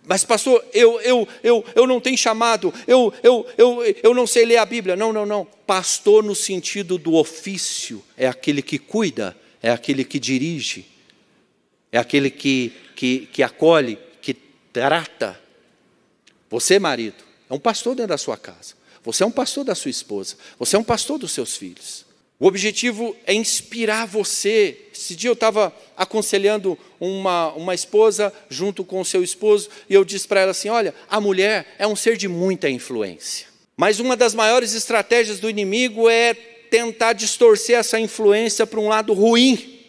Mas, 0.06 0.24
pastor, 0.24 0.64
eu, 0.72 1.00
eu, 1.00 1.28
eu, 1.42 1.64
eu 1.74 1.86
não 1.86 2.00
tenho 2.00 2.16
chamado, 2.16 2.72
eu, 2.86 3.12
eu, 3.24 3.44
eu, 3.58 3.82
eu 4.04 4.14
não 4.14 4.24
sei 4.24 4.46
ler 4.46 4.58
a 4.58 4.64
Bíblia. 4.64 4.94
Não, 4.94 5.12
não, 5.12 5.26
não. 5.26 5.44
Pastor, 5.66 6.22
no 6.22 6.34
sentido 6.34 6.96
do 6.96 7.14
ofício, 7.14 8.02
é 8.16 8.28
aquele 8.28 8.62
que 8.62 8.78
cuida, 8.78 9.36
é 9.60 9.70
aquele 9.70 10.04
que 10.04 10.20
dirige, 10.20 10.86
é 11.90 11.98
aquele 11.98 12.30
que, 12.30 12.72
que, 12.94 13.26
que 13.26 13.42
acolhe, 13.42 13.98
que 14.22 14.32
trata. 14.72 15.40
Você, 16.48 16.78
marido, 16.78 17.24
é 17.50 17.54
um 17.54 17.58
pastor 17.58 17.96
dentro 17.96 18.10
da 18.10 18.18
sua 18.18 18.36
casa. 18.36 18.74
Você 19.02 19.24
é 19.24 19.26
um 19.26 19.32
pastor 19.32 19.64
da 19.64 19.74
sua 19.74 19.90
esposa. 19.90 20.36
Você 20.56 20.76
é 20.76 20.78
um 20.78 20.84
pastor 20.84 21.18
dos 21.18 21.32
seus 21.32 21.56
filhos. 21.56 22.05
O 22.38 22.46
objetivo 22.46 23.16
é 23.26 23.32
inspirar 23.32 24.06
você. 24.06 24.78
Esse 24.92 25.16
dia 25.16 25.30
eu 25.30 25.34
estava 25.34 25.74
aconselhando 25.96 26.78
uma, 27.00 27.52
uma 27.54 27.74
esposa 27.74 28.32
junto 28.50 28.84
com 28.84 29.00
o 29.00 29.04
seu 29.04 29.22
esposo, 29.22 29.70
e 29.88 29.94
eu 29.94 30.04
disse 30.04 30.28
para 30.28 30.40
ela 30.40 30.50
assim: 30.50 30.68
olha, 30.68 30.94
a 31.08 31.20
mulher 31.20 31.74
é 31.78 31.86
um 31.86 31.96
ser 31.96 32.16
de 32.16 32.28
muita 32.28 32.68
influência. 32.68 33.46
Mas 33.76 34.00
uma 34.00 34.16
das 34.16 34.34
maiores 34.34 34.74
estratégias 34.74 35.38
do 35.38 35.48
inimigo 35.48 36.08
é 36.08 36.34
tentar 36.34 37.14
distorcer 37.14 37.78
essa 37.78 37.98
influência 37.98 38.66
para 38.66 38.80
um 38.80 38.88
lado 38.88 39.12
ruim, 39.14 39.80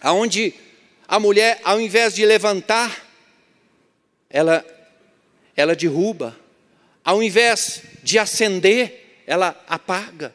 aonde 0.00 0.52
a 1.08 1.18
mulher, 1.18 1.60
ao 1.64 1.80
invés 1.80 2.14
de 2.14 2.24
levantar, 2.24 3.06
ela, 4.28 4.64
ela 5.56 5.74
derruba, 5.76 6.36
ao 7.04 7.22
invés 7.22 7.82
de 8.02 8.18
acender, 8.18 9.22
ela 9.26 9.58
apaga. 9.66 10.34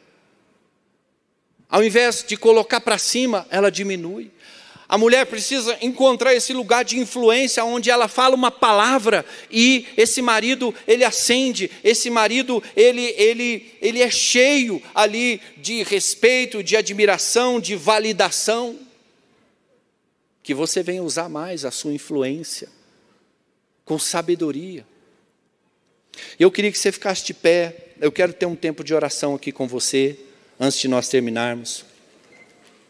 Ao 1.70 1.84
invés 1.84 2.24
de 2.26 2.36
colocar 2.36 2.80
para 2.80 2.98
cima, 2.98 3.46
ela 3.48 3.70
diminui. 3.70 4.30
A 4.88 4.98
mulher 4.98 5.24
precisa 5.26 5.78
encontrar 5.80 6.34
esse 6.34 6.52
lugar 6.52 6.84
de 6.84 6.98
influência 6.98 7.64
onde 7.64 7.88
ela 7.88 8.08
fala 8.08 8.34
uma 8.34 8.50
palavra 8.50 9.24
e 9.48 9.86
esse 9.96 10.20
marido, 10.20 10.74
ele 10.84 11.04
acende, 11.04 11.70
esse 11.84 12.10
marido, 12.10 12.60
ele 12.74 13.14
ele 13.16 13.70
ele 13.80 14.02
é 14.02 14.10
cheio 14.10 14.82
ali 14.92 15.40
de 15.58 15.84
respeito, 15.84 16.60
de 16.60 16.76
admiração, 16.76 17.60
de 17.60 17.76
validação. 17.76 18.76
Que 20.42 20.54
você 20.54 20.82
venha 20.82 21.04
usar 21.04 21.28
mais 21.28 21.64
a 21.64 21.70
sua 21.70 21.92
influência 21.92 22.68
com 23.84 23.96
sabedoria. 23.96 24.84
Eu 26.36 26.50
queria 26.50 26.72
que 26.72 26.78
você 26.78 26.90
ficasse 26.90 27.24
de 27.24 27.32
pé. 27.32 27.92
Eu 28.00 28.10
quero 28.10 28.32
ter 28.32 28.46
um 28.46 28.56
tempo 28.56 28.82
de 28.82 28.92
oração 28.92 29.36
aqui 29.36 29.52
com 29.52 29.68
você 29.68 30.18
antes 30.60 30.78
de 30.78 30.86
nós 30.86 31.08
terminarmos. 31.08 31.89